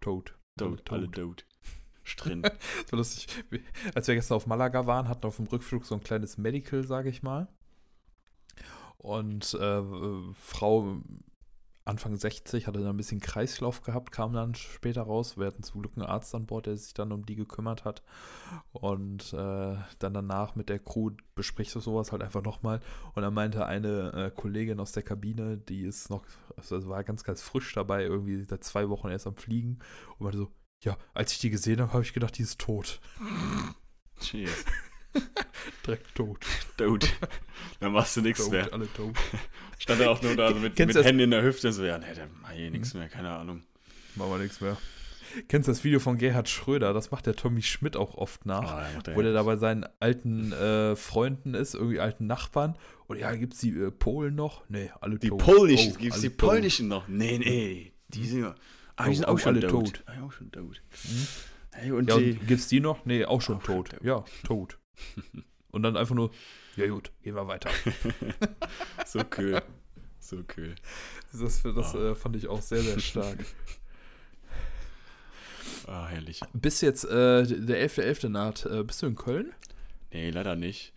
Tot. 0.00 0.34
tot, 0.58 0.90
alle 0.92 1.10
tot. 1.10 1.44
Strin. 2.04 2.42
So 2.90 2.96
lustig. 2.96 3.26
Als 3.94 4.08
wir 4.08 4.14
gestern 4.14 4.36
auf 4.36 4.46
Malaga 4.46 4.86
waren, 4.86 5.08
hatten 5.08 5.22
wir 5.22 5.28
auf 5.28 5.36
dem 5.36 5.46
Rückflug 5.46 5.84
so 5.84 5.94
ein 5.94 6.02
kleines 6.02 6.38
Medical, 6.38 6.84
sage 6.86 7.08
ich 7.08 7.22
mal. 7.22 7.48
Und 8.98 9.54
äh, 9.54 9.82
Frau 10.34 11.00
Anfang 11.84 12.16
60 12.16 12.68
hatte 12.68 12.78
dann 12.78 12.90
ein 12.90 12.96
bisschen 12.96 13.20
Kreislauf 13.20 13.82
gehabt, 13.82 14.12
kam 14.12 14.32
dann 14.32 14.54
später 14.54 15.02
raus. 15.02 15.36
Wir 15.36 15.46
hatten 15.46 15.64
zum 15.64 15.82
Glück 15.82 15.94
einen 15.96 16.06
Arzt 16.06 16.32
an 16.34 16.46
Bord, 16.46 16.66
der 16.66 16.76
sich 16.76 16.94
dann 16.94 17.10
um 17.10 17.26
die 17.26 17.34
gekümmert 17.34 17.84
hat. 17.84 18.02
Und 18.70 19.32
äh, 19.32 19.76
dann 19.98 20.14
danach 20.14 20.54
mit 20.54 20.68
der 20.68 20.78
Crew 20.78 21.10
besprichst 21.34 21.74
du 21.74 21.80
sowas 21.80 22.12
halt 22.12 22.22
einfach 22.22 22.42
nochmal. 22.42 22.80
Und 23.14 23.22
dann 23.22 23.34
meinte 23.34 23.66
eine 23.66 24.12
äh, 24.12 24.30
Kollegin 24.30 24.78
aus 24.78 24.92
der 24.92 25.02
Kabine, 25.02 25.58
die 25.58 25.82
ist 25.82 26.08
noch, 26.08 26.24
also 26.56 26.88
war 26.88 27.02
ganz, 27.02 27.24
ganz 27.24 27.42
frisch 27.42 27.74
dabei, 27.74 28.04
irgendwie 28.04 28.44
seit 28.44 28.62
zwei 28.62 28.88
Wochen 28.88 29.08
erst 29.08 29.26
am 29.26 29.34
Fliegen. 29.34 29.80
Und 30.18 30.20
meinte 30.20 30.38
so, 30.38 30.52
ja, 30.82 30.96
als 31.14 31.32
ich 31.32 31.38
die 31.40 31.50
gesehen 31.50 31.80
habe, 31.80 31.92
habe 31.92 32.02
ich 32.02 32.12
gedacht, 32.12 32.36
die 32.38 32.42
ist 32.42 32.58
tot. 32.60 33.00
Cheers. 34.20 34.64
Direkt 35.86 36.14
tot. 36.14 36.38
Tot. 36.76 37.08
Dann 37.80 37.92
machst 37.92 38.16
du 38.16 38.22
nichts 38.22 38.48
mehr. 38.50 38.72
alle 38.72 38.90
tot. 38.94 39.14
Stand 39.78 40.00
er 40.00 40.10
auch 40.10 40.22
nur 40.22 40.36
da 40.36 40.48
so 40.50 40.54
mit, 40.56 40.78
mit 40.78 40.94
Händen 40.96 41.20
in 41.20 41.30
der 41.30 41.42
Hüfte. 41.42 41.72
So, 41.72 41.84
ja, 41.84 41.98
nee, 41.98 42.06
da 42.14 42.22
mach 42.40 42.52
ich 42.52 42.60
eh 42.60 42.70
nichts 42.70 42.94
Mhm. 42.94 43.00
mehr, 43.00 43.08
keine 43.08 43.30
Ahnung. 43.30 43.62
Machen 44.14 44.30
wir 44.30 44.38
nichts 44.38 44.60
mehr. 44.60 44.76
Kennst 45.48 45.66
du 45.66 45.72
das 45.72 45.82
Video 45.82 45.98
von 45.98 46.18
Gerhard 46.18 46.48
Schröder? 46.48 46.92
Das 46.92 47.10
macht 47.10 47.24
der 47.26 47.34
Tommy 47.34 47.62
Schmidt 47.62 47.96
auch 47.96 48.14
oft 48.14 48.44
nach. 48.44 48.70
Ah, 48.72 48.88
ja, 48.88 48.94
macht 48.96 49.08
er 49.08 49.16
wo 49.16 49.22
der 49.22 49.32
da 49.32 49.42
bei 49.42 49.56
seinen 49.56 49.86
alten 49.98 50.52
äh, 50.52 50.94
Freunden 50.94 51.54
ist, 51.54 51.74
irgendwie 51.74 52.00
alten 52.00 52.26
Nachbarn. 52.26 52.76
Und 53.06 53.18
ja, 53.18 53.34
gibt's 53.34 53.58
die 53.58 53.70
äh, 53.70 53.90
Polen 53.90 54.34
noch? 54.34 54.62
Nee, 54.68 54.90
alle 55.00 55.18
Die 55.18 55.28
tot. 55.30 55.38
polnischen, 55.42 55.92
Oh, 55.94 55.98
gibt's 55.98 56.20
die 56.20 56.28
tot. 56.28 56.36
polnischen 56.50 56.88
noch? 56.88 57.08
Nee, 57.08 57.38
nee, 57.38 57.92
die 58.08 58.26
sind 58.26 58.42
ja. 58.42 58.54
Ah, 59.02 59.06
die 59.06 59.10
Oh, 59.10 59.14
sind 59.14 59.24
oh, 59.26 59.32
auch 59.32 59.38
schon 59.38 59.56
alle 59.56 59.66
tot. 59.66 59.86
tot. 59.96 60.02
Ah, 60.06 60.22
auch 60.24 60.32
schon 60.32 60.50
tot. 60.52 60.82
Mhm. 61.04 61.26
Hey, 61.72 61.90
und 61.92 62.08
Ja, 62.08 62.18
die, 62.18 62.32
und 62.32 62.46
gibt's 62.46 62.68
die 62.68 62.80
noch? 62.80 63.04
Nee, 63.04 63.24
auch 63.24 63.40
schon 63.42 63.56
Auch 63.56 63.64
schon 63.64 63.76
tot. 63.84 63.90
tot. 63.90 64.02
Ja, 64.02 64.24
tot. 64.44 64.78
Und 65.70 65.82
dann 65.84 65.96
einfach 65.96 66.14
nur, 66.14 66.30
ja 66.76 66.86
gut, 66.86 67.10
gehen 67.22 67.34
wir 67.34 67.48
weiter. 67.48 67.70
so 69.06 69.20
cool. 69.38 69.62
So 70.18 70.36
cool. 70.56 70.74
Das, 71.32 71.62
das 71.62 71.94
Ah. 71.94 72.10
äh, 72.10 72.14
fand 72.14 72.36
ich 72.36 72.46
auch 72.46 72.60
sehr, 72.60 72.82
sehr 72.82 72.98
stark. 73.00 73.38
Ah, 75.86 76.06
herrlich. 76.08 76.40
Bis 76.52 76.80
jetzt, 76.80 77.04
äh, 77.04 77.44
der 77.46 77.88
11.11. 77.88 78.28
naht, 78.28 78.66
äh, 78.66 78.82
bist 78.84 79.02
du 79.02 79.06
in 79.06 79.14
Köln? 79.16 79.52
Nee, 80.12 80.30
leider 80.30 80.54
nicht. 80.56 80.92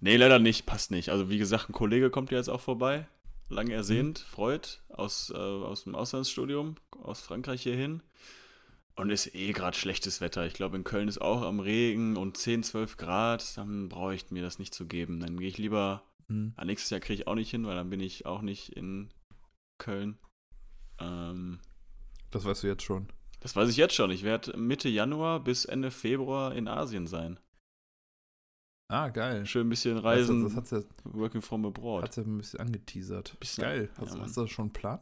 Nee, 0.00 0.16
leider 0.16 0.38
nicht, 0.38 0.66
passt 0.66 0.90
nicht. 0.90 1.10
Also 1.10 1.30
wie 1.30 1.38
gesagt, 1.38 1.68
ein 1.68 1.72
Kollege 1.72 2.10
kommt 2.10 2.30
ja 2.30 2.38
jetzt 2.38 2.48
auch 2.48 2.60
vorbei. 2.60 3.06
Lang 3.48 3.68
ersehnt, 3.70 4.18
Freud, 4.18 4.66
aus, 4.88 5.30
äh, 5.30 5.36
aus 5.36 5.84
dem 5.84 5.94
Auslandsstudium, 5.94 6.76
aus 7.02 7.20
Frankreich 7.20 7.62
hierhin. 7.62 8.02
Und 8.96 9.10
ist 9.10 9.34
eh 9.34 9.52
gerade 9.52 9.76
schlechtes 9.76 10.20
Wetter. 10.22 10.46
Ich 10.46 10.54
glaube, 10.54 10.76
in 10.76 10.82
Köln 10.84 11.06
ist 11.06 11.20
auch 11.20 11.42
am 11.42 11.60
Regen 11.60 12.16
und 12.16 12.36
10, 12.38 12.62
12 12.62 12.96
Grad. 12.96 13.56
Dann 13.58 13.88
brauche 13.90 14.14
ich 14.14 14.30
mir 14.30 14.42
das 14.42 14.58
nicht 14.58 14.74
zu 14.74 14.86
geben. 14.86 15.20
Dann 15.20 15.38
gehe 15.38 15.48
ich 15.48 15.58
lieber, 15.58 16.02
Hm. 16.28 16.54
ah, 16.56 16.64
nächstes 16.64 16.90
Jahr 16.90 17.00
kriege 17.00 17.20
ich 17.22 17.26
auch 17.28 17.34
nicht 17.34 17.50
hin, 17.50 17.66
weil 17.66 17.76
dann 17.76 17.90
bin 17.90 18.00
ich 18.00 18.24
auch 18.26 18.40
nicht 18.40 18.70
in 18.70 19.10
Köln. 19.78 20.18
Ähm, 20.98 21.60
Das 22.30 22.44
weißt 22.44 22.62
du 22.62 22.66
jetzt 22.68 22.82
schon. 22.82 23.06
das 23.40 23.54
weiß 23.54 23.68
ich 23.68 23.76
jetzt 23.76 23.94
schon. 23.94 24.10
Ich 24.10 24.22
werde 24.24 24.56
Mitte 24.56 24.88
Januar 24.88 25.40
bis 25.40 25.66
Ende 25.66 25.90
Februar 25.90 26.54
in 26.54 26.66
Asien 26.66 27.06
sein. 27.06 27.38
Ah, 28.88 29.08
geil. 29.08 29.44
Schön 29.46 29.66
ein 29.66 29.70
bisschen 29.70 29.96
Also, 29.96 30.06
reisen, 30.08 30.44
das 30.44 30.54
hat's 30.56 30.70
ja, 30.70 30.80
working 31.04 31.42
from 31.42 31.64
abroad. 31.66 32.04
hat's 32.04 32.16
ja 32.16 32.22
ein 32.22 32.36
bisschen 32.38 32.60
angeteasert. 32.60 33.36
Bisschen, 33.40 33.62
geil. 33.62 33.90
ja, 33.96 34.00
Hast, 34.02 34.12
Mann. 34.12 34.22
hast 34.22 34.36
du 34.36 34.42
das 34.42 34.50
schon 34.50 34.64
einen 34.66 34.72
Plan? 34.72 35.00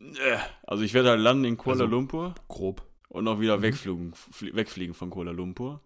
Äh, 0.00 0.38
Also 0.62 0.84
ich 0.84 0.94
werde 0.94 1.10
halt 1.10 1.20
landen 1.20 1.44
in 1.44 1.56
Kuala 1.56 1.82
Also- 1.84 1.90
Lumpur 1.90 2.34
Grob. 2.48 2.86
und 3.08 3.26
auch 3.28 3.40
wieder 3.40 3.58
Mhm. 3.58 3.62
wegfliegen, 3.62 4.14
flie- 4.14 4.54
wegfliegen 4.54 4.94
von 4.94 5.10
Kuala 5.10 5.32
Lumpur. 5.32 5.80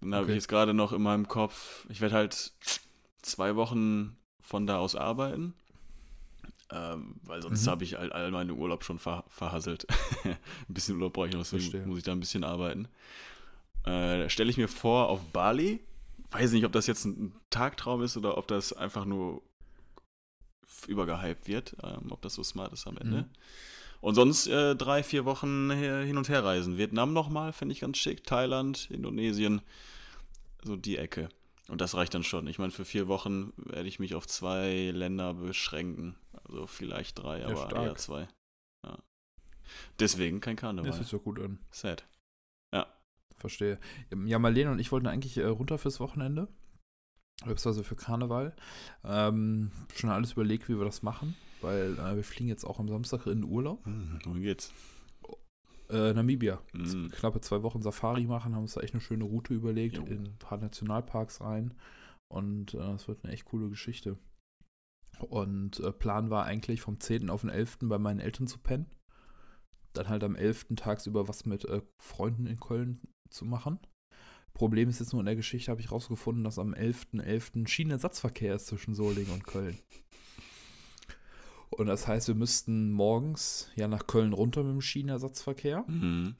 Dann 0.00 0.14
habe 0.14 0.24
Okay. 0.24 0.32
ich 0.32 0.36
jetzt 0.36 0.48
gerade 0.48 0.74
noch 0.74 0.92
in 0.92 1.02
meinem 1.02 1.28
Kopf, 1.28 1.86
ich 1.88 2.00
werde 2.00 2.14
halt 2.16 2.52
zwei 3.22 3.54
Wochen 3.54 4.16
von 4.40 4.66
da 4.66 4.78
aus 4.78 4.96
arbeiten. 4.96 5.54
Ähm, 6.72 7.16
weil 7.24 7.42
sonst 7.42 7.66
Mhm. 7.66 7.70
habe 7.70 7.84
ich 7.84 7.98
all, 7.98 8.12
all 8.12 8.30
meinen 8.30 8.50
Urlaub 8.50 8.84
schon 8.84 8.98
ver, 8.98 9.24
verhasselt. 9.28 9.86
ein 10.24 10.36
bisschen 10.68 10.96
Urlaub 10.96 11.12
brauche 11.14 11.26
ich 11.28 11.32
noch, 11.32 11.40
deswegen 11.40 11.62
Verstehe. 11.62 11.86
muss 11.86 11.98
ich 11.98 12.04
da 12.04 12.12
ein 12.12 12.20
bisschen 12.20 12.44
arbeiten. 12.44 12.88
Äh, 13.84 14.28
Stelle 14.28 14.50
ich 14.50 14.56
mir 14.56 14.68
vor 14.68 15.08
auf 15.08 15.20
Bali. 15.32 15.80
Weiß 16.30 16.52
nicht, 16.52 16.64
ob 16.64 16.72
das 16.72 16.86
jetzt 16.86 17.04
ein 17.04 17.32
Tagtraum 17.50 18.02
ist 18.02 18.16
oder 18.16 18.38
ob 18.38 18.46
das 18.46 18.72
einfach 18.72 19.04
nur 19.04 19.42
übergehypt 20.86 21.48
wird, 21.48 21.76
ähm, 21.82 22.10
ob 22.12 22.22
das 22.22 22.34
so 22.34 22.42
smart 22.42 22.72
ist 22.72 22.86
am 22.86 22.96
Ende. 22.96 23.22
Mhm. 23.22 23.30
Und 24.00 24.14
sonst 24.14 24.46
äh, 24.46 24.74
drei, 24.76 25.02
vier 25.02 25.24
Wochen 25.24 25.70
hin 25.70 26.16
und 26.16 26.28
her 26.28 26.42
reisen. 26.42 26.78
Vietnam 26.78 27.12
nochmal, 27.12 27.52
finde 27.52 27.74
ich 27.74 27.80
ganz 27.80 27.98
schick. 27.98 28.24
Thailand, 28.24 28.90
Indonesien, 28.90 29.60
so 30.62 30.76
die 30.76 30.96
Ecke. 30.96 31.28
Und 31.68 31.80
das 31.80 31.94
reicht 31.94 32.14
dann 32.14 32.24
schon. 32.24 32.46
Ich 32.46 32.58
meine, 32.58 32.72
für 32.72 32.84
vier 32.84 33.08
Wochen 33.08 33.52
werde 33.56 33.88
ich 33.88 33.98
mich 33.98 34.14
auf 34.14 34.26
zwei 34.26 34.90
Länder 34.92 35.34
beschränken. 35.34 36.16
Also 36.44 36.66
vielleicht 36.66 37.18
drei, 37.18 37.40
Ja, 37.40 37.46
aber 37.48 37.66
stark. 37.68 37.86
eher 37.86 37.94
zwei. 37.96 38.28
Ja. 38.84 38.98
Deswegen 39.98 40.40
kein 40.40 40.56
Karneval. 40.56 40.90
Das 40.90 40.98
sich 40.98 41.10
doch 41.10 41.22
gut 41.22 41.38
an. 41.38 41.58
Sad. 41.70 42.04
Verstehe. 43.40 43.78
Ja, 44.26 44.38
Marlene 44.38 44.70
und 44.70 44.78
ich 44.78 44.92
wollten 44.92 45.06
eigentlich 45.06 45.36
äh, 45.38 45.44
runter 45.44 45.78
fürs 45.78 45.98
Wochenende. 46.00 46.48
Also 47.46 47.82
für 47.82 47.96
Karneval. 47.96 48.54
Ähm, 49.02 49.70
schon 49.94 50.10
alles 50.10 50.32
überlegt, 50.32 50.68
wie 50.68 50.76
wir 50.76 50.84
das 50.84 51.02
machen, 51.02 51.34
weil 51.62 51.98
äh, 51.98 52.16
wir 52.16 52.24
fliegen 52.24 52.48
jetzt 52.48 52.64
auch 52.64 52.78
am 52.78 52.88
Samstag 52.88 53.26
in 53.26 53.42
den 53.42 53.50
Urlaub. 53.50 53.84
Hm, 53.86 54.18
wohin 54.24 54.42
geht's? 54.42 54.74
Äh, 55.88 56.12
Namibia. 56.12 56.60
Hm. 56.72 57.10
Knappe 57.10 57.40
zwei 57.40 57.62
Wochen 57.62 57.82
Safari 57.82 58.26
machen, 58.26 58.54
haben 58.54 58.62
uns 58.62 58.74
da 58.74 58.82
echt 58.82 58.94
eine 58.94 59.00
schöne 59.00 59.24
Route 59.24 59.54
überlegt, 59.54 59.96
Jo. 59.96 60.04
in 60.04 60.26
ein 60.26 60.38
paar 60.38 60.58
Nationalparks 60.58 61.40
rein. 61.40 61.74
Und 62.28 62.74
äh, 62.74 62.92
es 62.92 63.08
wird 63.08 63.24
eine 63.24 63.32
echt 63.32 63.46
coole 63.46 63.70
Geschichte. 63.70 64.18
Und 65.18 65.80
äh, 65.80 65.92
Plan 65.92 66.30
war 66.30 66.44
eigentlich 66.44 66.80
vom 66.80 67.00
10. 67.00 67.30
auf 67.30 67.40
den 67.40 67.50
11. 67.50 67.78
bei 67.82 67.98
meinen 67.98 68.20
Eltern 68.20 68.46
zu 68.46 68.58
pennen. 68.58 68.86
Dann 69.94 70.08
halt 70.08 70.22
am 70.22 70.36
11. 70.36 70.68
tagsüber 70.76 71.26
was 71.26 71.46
mit 71.46 71.64
äh, 71.64 71.82
Freunden 71.98 72.46
in 72.46 72.60
Köln 72.60 73.00
zu 73.30 73.44
machen. 73.44 73.78
Problem 74.54 74.88
ist 74.88 75.00
jetzt 75.00 75.12
nur 75.12 75.20
in 75.22 75.26
der 75.26 75.36
Geschichte, 75.36 75.70
habe 75.70 75.80
ich 75.80 75.90
rausgefunden, 75.92 76.44
dass 76.44 76.58
am 76.58 76.74
11.11. 76.74 77.66
Schienenersatzverkehr 77.68 78.56
ist 78.56 78.66
zwischen 78.66 78.94
Solingen 78.94 79.32
und 79.32 79.46
Köln. 79.46 79.78
Und 81.70 81.86
das 81.86 82.08
heißt, 82.08 82.28
wir 82.28 82.34
müssten 82.34 82.90
morgens 82.90 83.70
ja 83.76 83.86
nach 83.88 84.06
Köln 84.06 84.32
runter 84.32 84.62
mit 84.64 84.72
dem 84.72 84.80
Schienenersatzverkehr 84.80 85.84
Mhm. 85.86 86.34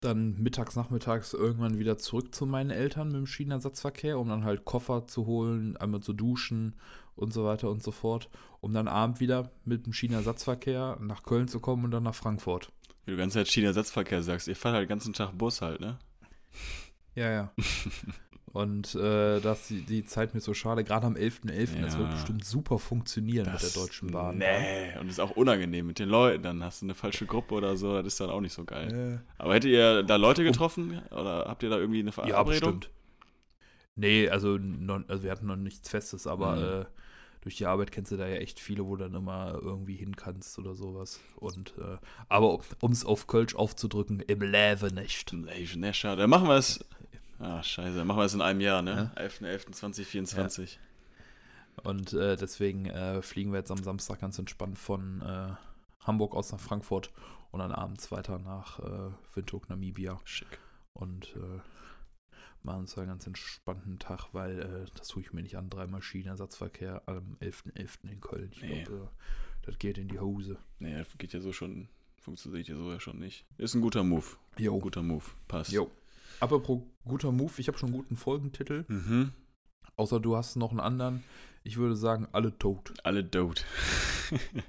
dann 0.00 0.42
mittags, 0.42 0.76
nachmittags 0.76 1.32
irgendwann 1.32 1.78
wieder 1.78 1.96
zurück 1.96 2.34
zu 2.34 2.44
meinen 2.44 2.70
Eltern 2.70 3.08
mit 3.08 3.16
dem 3.16 3.26
Schienenersatzverkehr, 3.26 4.18
um 4.18 4.28
dann 4.28 4.44
halt 4.44 4.64
Koffer 4.66 5.06
zu 5.06 5.24
holen, 5.24 5.76
einmal 5.78 6.00
zu 6.00 6.12
duschen 6.12 6.74
und 7.14 7.32
so 7.32 7.44
weiter 7.46 7.70
und 7.70 7.82
so 7.82 7.90
fort, 7.90 8.28
um 8.60 8.74
dann 8.74 8.88
abend 8.88 9.20
wieder 9.20 9.50
mit 9.64 9.86
dem 9.86 9.94
Schienenersatzverkehr 9.94 10.98
nach 11.00 11.22
Köln 11.22 11.48
zu 11.48 11.58
kommen 11.60 11.84
und 11.86 11.90
dann 11.92 12.02
nach 12.02 12.14
Frankfurt. 12.14 12.70
Wie 13.04 13.10
du 13.10 13.16
die 13.16 13.20
ganze 13.22 13.38
Zeit 13.38 13.48
Schienenersatzverkehr 13.48 14.22
sagst. 14.22 14.48
Ihr 14.48 14.56
fahrt 14.56 14.74
halt 14.74 14.84
den 14.84 14.88
ganzen 14.88 15.12
Tag 15.12 15.32
Bus 15.36 15.60
halt, 15.62 15.80
ne? 15.80 15.98
Ja, 17.14 17.30
ja. 17.30 17.52
und 18.52 18.94
äh, 18.94 19.40
dass 19.40 19.68
die, 19.68 19.82
die 19.82 20.04
Zeit 20.04 20.34
mir 20.34 20.40
so 20.40 20.54
schade, 20.54 20.84
gerade 20.84 21.06
am 21.06 21.14
11.11., 21.14 21.80
das 21.82 21.96
wird 21.98 22.08
Ja. 22.08 22.14
bestimmt 22.14 22.44
super 22.44 22.78
funktionieren 22.78 23.50
mit 23.52 23.62
der 23.62 23.70
Deutschen 23.70 24.10
Bahn. 24.10 24.38
Nee, 24.38 24.96
und 25.00 25.08
ist 25.08 25.20
auch 25.20 25.32
unangenehm 25.32 25.86
mit 25.86 25.98
den 25.98 26.08
Leuten. 26.08 26.42
Dann 26.42 26.62
hast 26.64 26.82
du 26.82 26.86
eine 26.86 26.94
falsche 26.94 27.26
Gruppe 27.26 27.54
oder 27.54 27.76
so, 27.76 27.96
das 27.98 28.14
ist 28.14 28.20
dann 28.20 28.30
auch 28.30 28.40
nicht 28.40 28.52
so 28.54 28.64
geil. 28.64 29.20
Äh, 29.26 29.42
Aber 29.42 29.54
hättet 29.54 29.70
ihr 29.70 30.02
da 30.02 30.16
Leute 30.16 30.42
getroffen? 30.44 31.02
Oder 31.10 31.44
habt 31.48 31.62
ihr 31.62 31.70
da 31.70 31.78
irgendwie 31.78 32.00
eine 32.00 32.08
ja, 32.08 32.12
Verabredung? 32.12 32.80
bestimmt. 32.80 32.90
Nee, 33.96 34.28
also, 34.28 34.58
non, 34.58 35.04
also 35.08 35.22
wir 35.22 35.30
hatten 35.30 35.46
noch 35.46 35.56
nichts 35.56 35.88
Festes, 35.88 36.26
aber 36.26 36.56
Mhm. 36.56 36.82
äh, 36.82 36.84
durch 37.44 37.56
die 37.56 37.66
Arbeit 37.66 37.92
kennst 37.92 38.10
du 38.10 38.16
da 38.16 38.26
ja 38.26 38.36
echt 38.36 38.58
viele, 38.58 38.86
wo 38.86 38.96
du 38.96 39.04
dann 39.04 39.14
immer 39.14 39.58
irgendwie 39.60 39.96
hin 39.96 40.16
kannst 40.16 40.58
oder 40.58 40.74
sowas. 40.74 41.20
Und 41.36 41.74
äh, 41.78 41.98
aber 42.28 42.58
um 42.80 42.90
es 42.90 43.04
auf 43.04 43.26
Kölsch 43.26 43.54
aufzudrücken, 43.54 44.20
im 44.20 44.40
Leben 44.40 44.94
nicht. 44.94 45.32
Ey, 45.32 45.68
ne, 45.76 45.92
schade. 45.92 46.22
Dann 46.22 46.30
machen 46.30 46.48
wir 46.48 46.56
es. 46.56 46.82
Ah, 47.38 47.62
scheiße. 47.62 47.98
Dann 47.98 48.06
machen 48.06 48.18
wir 48.18 48.24
es 48.24 48.32
in 48.32 48.40
einem 48.40 48.62
Jahr, 48.62 48.80
ne? 48.80 49.12
11.11.2024. 49.16 50.78
Und 51.82 52.14
äh, 52.14 52.36
deswegen 52.36 52.86
äh, 52.86 53.20
fliegen 53.20 53.52
wir 53.52 53.58
jetzt 53.58 53.70
am 53.70 53.82
Samstag 53.82 54.20
ganz 54.22 54.38
entspannt 54.38 54.78
von 54.78 55.20
äh, 55.20 56.06
Hamburg 56.06 56.34
aus 56.34 56.50
nach 56.50 56.60
Frankfurt 56.60 57.10
und 57.50 57.58
dann 57.58 57.72
abends 57.72 58.10
weiter 58.10 58.38
nach 58.38 58.78
äh, 58.78 59.10
Windhoek, 59.34 59.68
Namibia. 59.68 60.18
Schick. 60.24 60.58
Und 60.94 61.34
machen 62.64 62.80
uns 62.80 62.96
einen 62.98 63.08
ganz 63.08 63.26
entspannten 63.26 63.98
Tag, 63.98 64.28
weil 64.32 64.60
äh, 64.60 64.90
das 64.96 65.08
tue 65.08 65.22
ich 65.22 65.32
mir 65.32 65.42
nicht 65.42 65.56
an. 65.56 65.70
Dreimal 65.70 66.02
Schienenersatzverkehr 66.02 67.02
am 67.06 67.36
11.11. 67.40 68.10
in 68.10 68.20
Köln. 68.20 68.50
Ich 68.52 68.62
Nee. 68.62 68.82
glaube, 68.84 69.04
äh, 69.04 69.66
das 69.66 69.78
geht 69.78 69.98
in 69.98 70.08
die 70.08 70.18
Hose. 70.20 70.58
Nee, 70.78 70.96
das 70.96 71.08
geht 71.18 71.32
ja 71.32 71.40
so 71.40 71.52
schon, 71.52 71.88
funktioniert 72.20 72.68
ja 72.68 72.76
so 72.76 72.90
ja 72.90 73.00
schon 73.00 73.18
nicht. 73.18 73.46
Ist 73.58 73.74
ein 73.74 73.80
guter 73.82 74.02
Move. 74.02 74.24
Jo. 74.58 74.78
Guter 74.78 75.02
Move. 75.02 75.24
Passt. 75.48 75.72
Jo. 75.72 75.90
Apropos 76.40 76.82
guter 77.04 77.32
Move, 77.32 77.52
ich 77.58 77.68
habe 77.68 77.78
schon 77.78 77.90
einen 77.90 77.98
guten 77.98 78.16
Folgentitel. 78.16 78.84
Mhm. 78.88 79.32
Außer 79.96 80.18
du 80.20 80.36
hast 80.36 80.56
noch 80.56 80.70
einen 80.70 80.80
anderen. 80.80 81.22
Ich 81.62 81.76
würde 81.76 81.96
sagen, 81.96 82.26
alle 82.32 82.58
tot. 82.58 82.92
Alle 83.04 83.22
dote. 83.24 83.64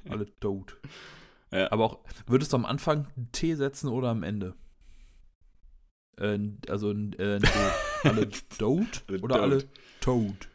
Alle 0.09 0.25
tot. 0.39 0.77
Ja. 1.51 1.71
Aber 1.71 1.85
auch, 1.85 1.99
würdest 2.27 2.51
du 2.51 2.57
am 2.57 2.65
Anfang 2.65 3.07
T 3.31 3.55
setzen 3.55 3.87
oder 3.87 4.09
am 4.09 4.23
Ende? 4.23 4.55
Äh, 6.19 6.39
also 6.69 6.91
äh, 6.91 7.39
alle 8.03 8.27
Alle 9.07 9.21
oder 9.21 9.35
dote. 9.35 9.41
alle 9.41 9.63
tot? 10.01 10.47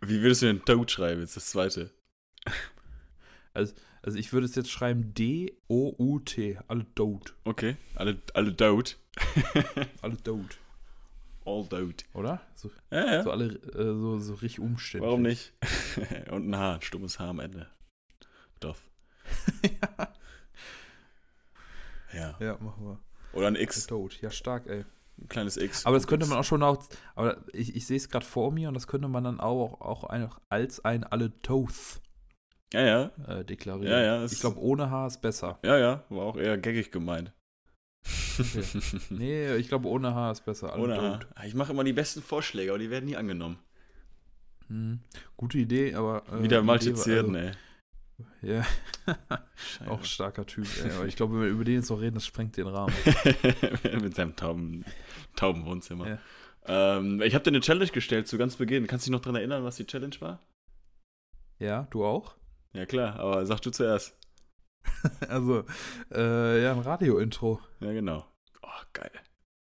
Wie 0.00 0.20
würdest 0.22 0.42
du 0.42 0.46
denn 0.46 0.62
dote 0.64 0.92
schreiben? 0.92 1.20
Jetzt 1.20 1.36
das 1.36 1.46
zweite. 1.50 1.90
Also 3.52 3.74
ich 4.18 4.32
würde 4.32 4.46
es 4.46 4.54
jetzt 4.54 4.70
schreiben 4.70 5.14
D-O-U-T. 5.14 6.58
Alle 6.68 6.86
tot. 6.94 7.34
Okay. 7.44 7.76
Alle, 7.94 8.20
alle 8.34 8.52
dote. 8.52 8.96
Alle 10.02 10.16
tot. 10.22 10.58
All 11.46 11.64
dote. 11.68 12.04
Oder? 12.14 12.40
So, 12.54 12.70
Ja, 12.90 13.04
ja. 13.14 13.22
so 13.22 13.30
alle 13.30 13.46
äh, 13.54 13.84
so, 13.84 14.18
so 14.18 14.34
richtig 14.34 14.60
umständlich. 14.60 15.06
Warum 15.06 15.22
nicht? 15.22 15.52
Und 16.30 16.48
ein 16.50 16.56
Haar, 16.56 16.74
ein 16.76 16.82
stummes 16.82 17.18
Haar 17.18 17.28
am 17.28 17.38
Ende. 17.40 17.68
Doff. 18.60 18.82
Ja. 22.12 22.36
ja, 22.40 22.58
machen 22.60 22.84
wir. 22.86 22.98
Oder 23.34 23.48
ein 23.48 23.56
X. 23.56 23.86
Tot. 23.86 24.20
Ja, 24.20 24.30
stark, 24.30 24.66
ey. 24.66 24.84
Ein 25.20 25.28
kleines 25.28 25.56
X. 25.56 25.86
Aber 25.86 25.96
das 25.96 26.06
könnte 26.06 26.26
man 26.26 26.38
auch 26.38 26.44
schon 26.44 26.62
auch, 26.62 26.82
aber 27.14 27.36
ich, 27.52 27.76
ich 27.76 27.86
sehe 27.86 27.96
es 27.96 28.08
gerade 28.08 28.26
vor 28.26 28.50
mir 28.50 28.68
und 28.68 28.74
das 28.74 28.86
könnte 28.88 29.06
man 29.08 29.22
dann 29.24 29.38
auch, 29.40 29.80
auch 29.80 30.04
ein, 30.04 30.28
als 30.48 30.84
ein 30.84 31.04
alle 31.04 31.40
Toth 31.42 32.00
Ja, 32.72 32.80
ja. 32.80 33.10
äh, 33.28 33.44
deklarieren. 33.44 33.92
Ja, 33.92 34.00
ja. 34.02 34.24
Ich 34.24 34.40
glaube, 34.40 34.58
ohne 34.60 34.90
H 34.90 35.06
ist 35.06 35.20
besser. 35.22 35.58
Ja, 35.64 35.78
ja. 35.78 36.02
War 36.08 36.24
auch 36.24 36.36
eher 36.36 36.58
gaggig 36.58 36.90
gemeint. 36.90 37.32
Nee, 39.10 39.54
ich 39.56 39.68
glaube, 39.68 39.88
ohne 39.88 40.14
H 40.14 40.32
ist 40.32 40.44
besser. 40.44 40.72
Alle 40.72 40.82
Ohne 40.82 40.94
tot. 40.96 41.02
Haar. 41.36 41.44
Ich 41.44 41.54
mache 41.54 41.72
immer 41.72 41.84
die 41.84 41.92
besten 41.92 42.20
Vorschläge, 42.20 42.72
aber 42.72 42.78
die 42.80 42.90
werden 42.90 43.04
nie 43.04 43.16
angenommen. 43.16 43.58
Hm. 44.68 44.98
Gute 45.36 45.58
Idee, 45.58 45.94
aber. 45.94 46.24
äh, 46.32 46.42
Wieder 46.42 46.62
maltiziert, 46.62 47.26
war- 47.26 47.32
ne? 47.32 47.52
Ja, 48.42 48.64
Scheiße. 49.56 49.90
auch 49.90 50.04
starker 50.04 50.46
Typ. 50.46 50.66
Ey. 50.84 50.90
Aber 50.92 51.06
ich 51.06 51.16
glaube, 51.16 51.34
wenn 51.34 51.42
wir 51.42 51.48
über 51.48 51.64
den 51.64 51.74
jetzt 51.76 51.90
noch 51.90 52.00
reden, 52.00 52.14
das 52.14 52.26
sprengt 52.26 52.56
den 52.56 52.66
Rahmen. 52.66 52.94
Mit 54.00 54.14
seinem 54.14 54.36
tauben, 54.36 54.84
tauben 55.34 55.64
Wohnzimmer. 55.66 56.08
Ja. 56.08 56.18
Ähm, 56.66 57.20
ich 57.22 57.34
habe 57.34 57.42
dir 57.42 57.50
eine 57.50 57.60
Challenge 57.60 57.90
gestellt 57.90 58.28
zu 58.28 58.38
ganz 58.38 58.56
Beginn. 58.56 58.86
Kannst 58.86 59.06
du 59.06 59.10
dich 59.10 59.12
noch 59.12 59.22
daran 59.22 59.36
erinnern, 59.36 59.64
was 59.64 59.76
die 59.76 59.86
Challenge 59.86 60.14
war? 60.20 60.40
Ja, 61.58 61.88
du 61.90 62.04
auch? 62.04 62.36
Ja, 62.72 62.86
klar, 62.86 63.18
aber 63.18 63.46
sag 63.46 63.60
du 63.60 63.70
zuerst. 63.70 64.16
Also, 65.28 65.64
äh, 66.12 66.62
ja, 66.62 66.72
ein 66.72 66.80
Radio-Intro. 66.80 67.60
Ja, 67.80 67.92
genau. 67.92 68.26
Oh, 68.62 68.82
geil. 68.92 69.10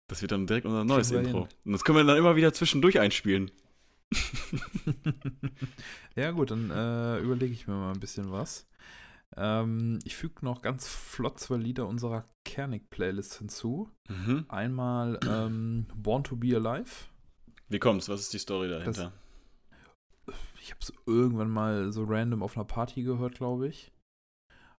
Das 0.07 0.21
wird 0.21 0.31
dann 0.31 0.45
direkt 0.47 0.65
unser 0.65 0.83
neues 0.83 1.11
Intro. 1.11 1.41
hin. 1.41 1.47
Und 1.65 1.71
das 1.71 1.83
können 1.83 1.97
wir 1.97 2.03
dann 2.03 2.17
immer 2.17 2.35
wieder 2.35 2.53
zwischendurch 2.53 2.99
einspielen. 2.99 3.51
ja, 6.15 6.31
gut, 6.31 6.51
dann 6.51 6.69
äh, 6.69 7.19
überlege 7.19 7.53
ich 7.53 7.67
mir 7.67 7.75
mal 7.75 7.93
ein 7.93 7.99
bisschen 7.99 8.31
was. 8.31 8.67
Ähm, 9.35 9.99
ich 10.03 10.15
füge 10.15 10.45
noch 10.45 10.61
ganz 10.61 10.87
flott 10.87 11.39
zwei 11.39 11.57
Lieder 11.57 11.87
unserer 11.87 12.25
Kernig-Playlist 12.45 13.37
hinzu. 13.37 13.89
Mhm. 14.07 14.45
Einmal 14.47 15.19
ähm, 15.27 15.87
Born 15.95 16.23
to 16.23 16.35
Be 16.35 16.55
Alive. 16.55 17.05
Wie 17.67 17.79
kommt's? 17.79 18.09
Was 18.09 18.21
ist 18.21 18.33
die 18.33 18.39
Story 18.39 18.69
dahinter? 18.69 19.11
Ich 20.61 20.71
habe 20.71 20.79
es 20.81 20.93
irgendwann 21.05 21.49
mal 21.49 21.91
so 21.91 22.05
random 22.05 22.43
auf 22.43 22.55
einer 22.55 22.65
Party 22.65 23.03
gehört, 23.03 23.35
glaube 23.35 23.67
ich. 23.67 23.91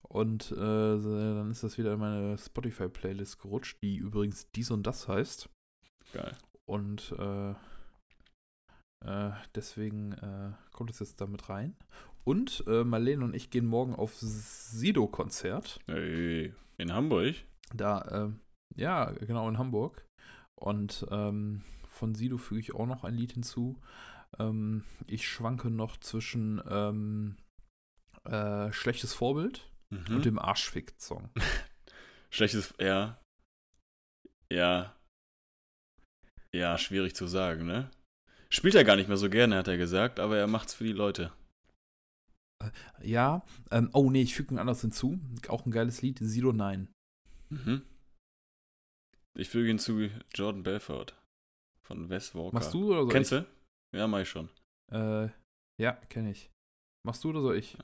Und 0.02 0.52
äh, 0.52 0.56
dann 0.56 1.52
ist 1.52 1.64
das 1.64 1.78
wieder 1.78 1.94
in 1.94 2.00
meine 2.00 2.38
Spotify-Playlist 2.38 3.40
gerutscht, 3.40 3.82
die 3.82 3.98
übrigens 3.98 4.50
dies 4.52 4.72
und 4.72 4.84
das 4.84 5.08
heißt. 5.08 5.50
Geil. 6.14 6.38
Und 6.66 7.14
äh, 7.18 7.54
äh, 9.06 9.32
deswegen 9.54 10.14
äh, 10.14 10.52
kommt 10.72 10.90
es 10.90 11.00
jetzt 11.00 11.22
damit 11.22 11.50
rein. 11.50 11.76
Und 12.24 12.64
äh, 12.68 12.84
Marlene 12.84 13.24
und 13.24 13.36
ich 13.36 13.50
gehen 13.52 13.66
morgen 13.68 13.94
auf 13.96 14.16
Sido-Konzert. 14.16 15.80
Ey, 15.88 16.54
in 16.78 16.92
Hamburg? 16.92 17.36
Da, 17.74 18.04
ähm, 18.12 18.40
ja, 18.76 19.12
genau 19.12 19.48
in 19.48 19.58
Hamburg. 19.58 20.06
Und 20.56 21.06
ähm, 21.12 21.62
von 21.90 22.16
Sido 22.16 22.38
füge 22.38 22.62
ich 22.62 22.74
auch 22.74 22.88
noch 22.88 23.04
ein 23.04 23.14
Lied 23.14 23.34
hinzu. 23.34 23.80
Ähm, 24.40 24.84
ich 25.08 25.28
schwanke 25.28 25.70
noch 25.70 25.98
zwischen 25.98 26.62
ähm, 26.68 27.38
äh, 28.26 28.72
Schlechtes 28.74 29.14
Vorbild 29.14 29.70
Mhm. 29.92 30.16
und 30.16 30.26
dem 30.26 30.40
Arschfick-Song. 30.40 31.30
Schlechtes, 32.32 32.74
ja. 32.80 33.22
Ja. 34.52 34.96
Ja, 36.52 36.78
schwierig 36.80 37.16
zu 37.16 37.28
sagen, 37.28 37.66
ne? 37.68 37.92
Spielt 38.56 38.76
er 38.76 38.86
gar 38.86 38.96
nicht 38.96 39.10
mehr 39.10 39.18
so 39.18 39.30
gerne, 39.30 39.58
hat 39.58 39.68
er 39.68 39.76
gesagt, 39.76 40.18
aber 40.18 40.38
er 40.38 40.48
macht's 40.48 40.74
für 40.74 40.86
die 40.86 40.94
Leute. 40.94 41.34
Ja, 43.02 43.46
ähm, 43.70 43.90
oh 43.92 44.10
nee, 44.10 44.22
ich 44.22 44.34
füge 44.34 44.56
ein 44.56 44.60
anderes 44.60 44.80
hinzu. 44.80 45.20
Auch 45.50 45.66
ein 45.66 45.72
geiles 45.72 46.02
Lied, 46.02 46.20
Sido 46.22 46.54
9. 46.54 46.88
Mhm. 47.50 47.82
Ich 49.38 49.50
füge 49.50 49.68
hinzu 49.68 50.10
Jordan 50.34 50.64
Belfort 50.64 51.18
von 51.86 52.10
Wes 52.10 52.34
Walker. 52.34 52.54
Machst 52.54 52.74
du 52.74 52.92
oder 52.92 53.02
soll 53.02 53.12
Kennst 53.12 53.34
du? 53.34 53.46
Ja, 53.94 54.08
mach 54.08 54.22
ich 54.22 54.30
schon. 54.30 54.50
Äh, 54.90 55.28
ja, 55.78 55.92
kenne 56.08 56.32
ich. 56.32 56.50
Machst 57.06 57.26
du 57.26 57.32
oder 57.32 57.42
soll 57.42 57.58
ich? 57.58 57.78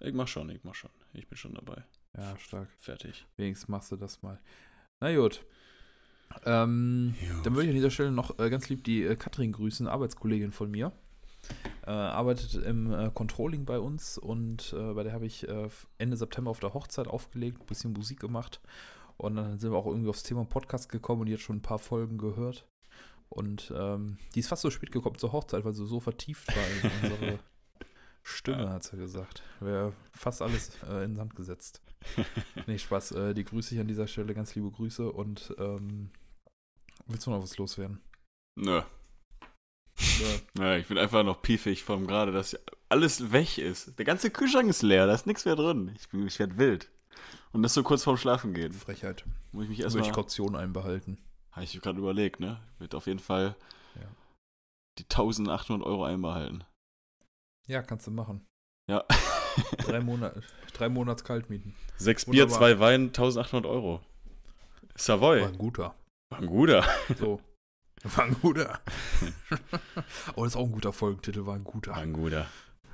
Ich 0.00 0.14
mach 0.14 0.28
schon, 0.28 0.48
ich 0.50 0.62
mach 0.62 0.76
schon. 0.76 0.92
Ich 1.12 1.26
bin 1.26 1.36
schon 1.36 1.54
dabei. 1.54 1.84
Ja, 2.16 2.38
stark. 2.38 2.68
Fertig. 2.78 3.26
Wenigstens 3.36 3.68
machst 3.68 3.90
du 3.90 3.96
das 3.96 4.22
mal. 4.22 4.40
Na 5.00 5.12
gut. 5.12 5.44
Ähm, 6.44 7.14
dann 7.44 7.54
würde 7.54 7.64
ich 7.64 7.70
an 7.70 7.74
dieser 7.76 7.90
Stelle 7.90 8.12
noch 8.12 8.38
äh, 8.38 8.48
ganz 8.50 8.68
lieb 8.68 8.84
die 8.84 9.02
äh, 9.04 9.16
Katrin 9.16 9.52
grüßen, 9.52 9.86
Arbeitskollegin 9.86 10.52
von 10.52 10.70
mir. 10.70 10.92
Äh, 11.86 11.90
arbeitet 11.90 12.54
im 12.54 12.92
äh, 12.92 13.10
Controlling 13.12 13.64
bei 13.64 13.78
uns 13.78 14.18
und 14.18 14.74
äh, 14.78 14.92
bei 14.92 15.02
der 15.02 15.12
habe 15.12 15.26
ich 15.26 15.48
äh, 15.48 15.68
Ende 15.98 16.16
September 16.16 16.50
auf 16.50 16.60
der 16.60 16.74
Hochzeit 16.74 17.08
aufgelegt, 17.08 17.60
ein 17.60 17.66
bisschen 17.66 17.92
Musik 17.92 18.20
gemacht 18.20 18.60
und 19.16 19.36
dann 19.36 19.58
sind 19.58 19.72
wir 19.72 19.76
auch 19.78 19.86
irgendwie 19.86 20.08
aufs 20.10 20.22
Thema 20.22 20.44
Podcast 20.44 20.88
gekommen 20.90 21.22
und 21.22 21.26
die 21.26 21.32
hat 21.34 21.40
schon 21.40 21.56
ein 21.56 21.62
paar 21.62 21.78
Folgen 21.78 22.18
gehört. 22.18 22.66
Und 23.28 23.72
ähm, 23.76 24.18
die 24.34 24.40
ist 24.40 24.48
fast 24.48 24.62
so 24.62 24.70
spät 24.70 24.90
gekommen 24.92 25.16
zur 25.18 25.32
Hochzeit, 25.32 25.64
weil 25.64 25.72
sie 25.72 25.86
so 25.86 26.00
vertieft 26.00 26.48
war 26.48 26.64
in 26.66 26.90
unsere 27.12 27.38
Stimme, 28.22 28.62
Ja. 28.64 28.70
hat 28.70 28.82
sie 28.84 28.96
gesagt. 28.96 29.42
Wäre 29.60 29.92
fast 30.12 30.42
alles 30.42 30.72
äh, 30.88 31.04
in 31.04 31.12
den 31.12 31.16
Sand 31.16 31.36
gesetzt. 31.36 31.80
Nee, 32.66 32.78
Spaß. 32.78 33.12
Äh, 33.12 33.34
die 33.34 33.44
grüße 33.44 33.74
ich 33.74 33.80
an 33.80 33.86
dieser 33.88 34.06
Stelle. 34.06 34.34
Ganz 34.34 34.54
liebe 34.54 34.70
Grüße 34.70 35.10
und 35.12 35.54
ähm, 35.58 36.10
willst 37.06 37.26
du 37.26 37.30
noch 37.30 37.42
was 37.42 37.56
loswerden? 37.58 38.00
Nö. 38.56 38.82
Ja, 40.58 40.76
ich 40.76 40.86
bin 40.88 40.98
einfach 40.98 41.22
noch 41.24 41.42
piefig 41.42 41.84
vom 41.84 42.06
gerade, 42.06 42.32
dass 42.32 42.56
alles 42.88 43.32
weg 43.32 43.58
ist. 43.58 43.98
Der 43.98 44.04
ganze 44.04 44.30
Kühlschrank 44.30 44.68
ist 44.68 44.82
leer, 44.82 45.06
da 45.06 45.14
ist 45.14 45.26
nichts 45.26 45.44
mehr 45.44 45.56
drin. 45.56 45.94
Ich, 45.98 46.08
bin- 46.08 46.26
ich 46.26 46.38
werde 46.38 46.56
wild. 46.56 46.90
Und 47.52 47.62
das 47.62 47.74
so 47.74 47.82
kurz 47.82 48.04
vorm 48.04 48.16
Schlafen 48.16 48.54
gehen. 48.54 48.72
Frechheit. 48.72 49.24
Muss 49.52 49.64
ich 49.64 49.70
mich 49.70 49.80
erstmal. 49.80 50.06
ich 50.06 50.12
Kaution 50.12 50.56
einbehalten. 50.56 51.18
Habe 51.52 51.64
ich 51.64 51.80
gerade 51.80 51.98
überlegt, 51.98 52.40
ne? 52.40 52.60
Wird 52.78 52.94
auf 52.94 53.06
jeden 53.06 53.18
Fall 53.18 53.56
Ja. 53.96 54.08
die 54.98 55.04
1800 55.04 55.86
Euro 55.86 56.04
einbehalten. 56.04 56.64
Ja, 57.66 57.82
kannst 57.82 58.06
du 58.06 58.10
machen. 58.10 58.46
Ja. 58.88 59.04
Drei, 59.78 60.00
Monate, 60.00 60.42
drei 60.72 60.88
Monats 60.88 61.24
Kaltmieten. 61.24 61.74
Sechs 61.96 62.24
Bier, 62.24 62.44
Wunderbar. 62.44 62.58
zwei 62.58 62.78
Wein, 62.78 63.06
1800 63.08 63.66
Euro. 63.70 64.00
Savoy. 64.94 65.40
War 65.42 65.48
ein 65.48 65.58
guter. 65.58 65.94
War 66.30 66.38
ein 66.40 66.46
guter. 66.46 66.84
So. 67.18 67.40
War 68.02 68.24
ein 68.24 68.34
guter. 68.40 68.80
oh, 70.36 70.44
das 70.44 70.54
ist 70.54 70.56
auch 70.56 70.64
ein 70.66 70.72
guter 70.72 70.92
Folgentitel. 70.92 71.44
War 71.46 71.54
ein 71.56 71.64
guter. 71.64 71.90
War 71.92 71.98
ein 71.98 72.12
guter. 72.12 72.46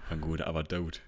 War 0.08 0.10
ein 0.12 0.20
guter, 0.20 0.46
aber 0.46 0.64
tot. 0.64 1.00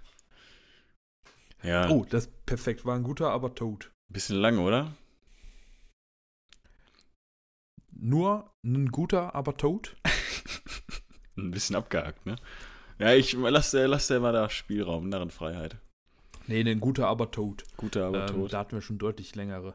Ja, 1.62 1.88
Oh, 1.88 2.04
das 2.08 2.26
ist 2.26 2.46
perfekt. 2.46 2.84
War 2.84 2.94
ein 2.96 3.02
guter, 3.02 3.30
aber 3.30 3.54
tot. 3.54 3.90
bisschen 4.12 4.36
lang, 4.36 4.58
oder? 4.58 4.94
Nur 7.92 8.52
ein 8.64 8.86
guter, 8.92 9.34
aber 9.34 9.56
tot? 9.56 9.96
Ein 11.36 11.50
bisschen 11.52 11.76
abgehakt, 11.76 12.26
ne? 12.26 12.34
Ja, 12.98 13.14
ich 13.14 13.32
lass, 13.32 13.70
der- 13.70 13.86
lass 13.88 14.08
der 14.08 14.18
mal 14.20 14.32
da 14.32 14.48
Spielraum, 14.50 15.08
Narrenfreiheit. 15.08 15.76
Nee, 16.48 16.60
ein 16.68 16.80
guter, 16.80 17.06
aber 17.06 17.30
tot. 17.30 17.64
Guter, 17.76 18.06
aber 18.06 18.28
Ähm, 18.28 18.34
tot. 18.34 18.52
da 18.52 18.58
hatten 18.58 18.72
wir 18.76 18.82
schon 18.82 18.98
deutlich 18.98 19.34
längere. 19.36 19.74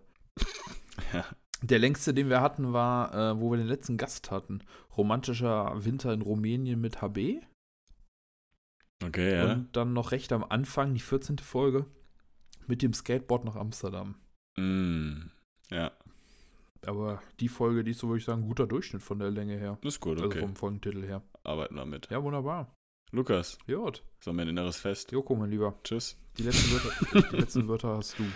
Ja. 1.14 1.26
Der 1.64 1.80
längste, 1.80 2.14
den 2.14 2.30
wir 2.30 2.42
hatten, 2.42 2.74
war, 2.74 3.14
äh, 3.14 3.40
wo 3.40 3.50
wir 3.52 3.58
den 3.58 3.68
letzten 3.68 3.96
Gast 3.98 4.32
hatten. 4.32 4.60
Romantischer 4.98 5.74
Winter 5.86 6.12
in 6.14 6.22
Rumänien 6.22 6.80
mit 6.82 7.02
HB. 7.02 7.42
Okay, 9.04 9.36
ja. 9.36 9.54
Und 9.54 9.76
dann 9.76 9.94
noch 9.94 10.12
recht 10.12 10.32
am 10.34 10.44
Anfang, 10.44 10.94
die 10.94 11.00
14. 11.00 11.40
Folge, 11.40 11.86
mit 12.68 12.82
dem 12.82 12.94
Skateboard 12.94 13.46
nach 13.46 13.56
Amsterdam. 13.56 14.16
Mm, 14.58 15.30
ja, 15.72 15.92
Aber 16.86 17.22
die 17.40 17.48
Folge, 17.48 17.84
die 17.84 17.92
ist 17.92 18.00
so, 18.00 18.08
würde 18.10 18.20
ich 18.20 18.26
sagen, 18.26 18.44
ein 18.44 18.48
guter 18.48 18.68
Durchschnitt 18.68 19.02
von 19.02 19.20
der 19.20 19.32
Länge 19.32 19.58
her. 19.58 19.78
ist 19.84 20.00
gut, 20.00 20.18
Also 20.18 20.26
okay. 20.26 20.40
vom 20.40 20.56
Folgentitel 20.56 21.04
her. 21.04 21.24
Arbeiten 21.44 21.76
wir 21.76 21.86
mit. 21.86 22.10
Ja, 22.10 22.22
wunderbar. 22.24 22.74
Lukas, 23.12 23.58
Jod. 23.68 24.04
so 24.24 24.34
mein 24.34 24.48
inneres 24.48 24.78
Fest. 24.78 25.12
Joko, 25.12 25.36
mein 25.36 25.50
Lieber. 25.50 25.78
Tschüss. 25.84 26.18
Die 26.38 26.44
letzten 26.44 26.72
Wörter, 26.72 27.30
die 27.32 27.36
letzten 27.38 27.68
Wörter 27.68 27.98
hast 27.98 28.20
du. 28.20 28.24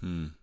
Hm. 0.00 0.34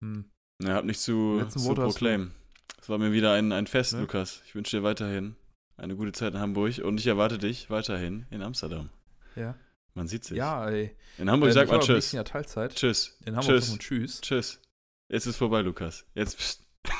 Hm. 0.00 0.24
Er 0.62 0.74
hat 0.74 0.84
nicht 0.84 1.00
zu, 1.00 1.44
zu 1.48 1.74
proclaim. 1.74 2.32
Es 2.80 2.88
war 2.88 2.98
mir 2.98 3.12
wieder 3.12 3.32
ein, 3.32 3.52
ein 3.52 3.66
Fest, 3.66 3.94
Ne? 3.94 4.00
Lukas. 4.00 4.42
Ich 4.46 4.54
wünsche 4.54 4.76
dir 4.78 4.82
weiterhin 4.82 5.36
eine 5.76 5.94
gute 5.96 6.12
Zeit 6.12 6.34
in 6.34 6.40
Hamburg 6.40 6.78
und 6.78 6.98
ich 6.98 7.06
erwarte 7.06 7.38
dich 7.38 7.70
weiterhin 7.70 8.26
in 8.30 8.42
Amsterdam. 8.42 8.90
Ja. 9.36 9.54
Man 9.94 10.08
sieht 10.08 10.24
sich. 10.24 10.36
Ja, 10.36 10.68
ey. 10.68 10.96
In 11.18 11.30
Hamburg 11.30 11.50
Äh, 11.50 11.52
sagt 11.52 11.70
man 11.70 11.80
Tschüss. 11.80 12.12
Jahr 12.12 12.24
Teilzeit. 12.24 12.74
Tschüss. 12.74 13.16
In 13.24 13.36
Hamburg 13.36 13.60
Tschüss. 13.60 13.78
Tschüss. 13.78 14.20
Tschüss. 14.20 14.60
Jetzt 15.08 15.26
ist 15.26 15.36
vorbei, 15.36 15.62
Lukas. 15.62 16.04
Jetzt 16.14 16.36
bist 16.36 16.64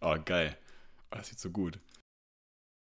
Oh, 0.00 0.16
geil. 0.24 0.56
Oh, 1.10 1.16
das 1.16 1.28
sieht 1.28 1.40
so 1.40 1.50
gut. 1.50 1.78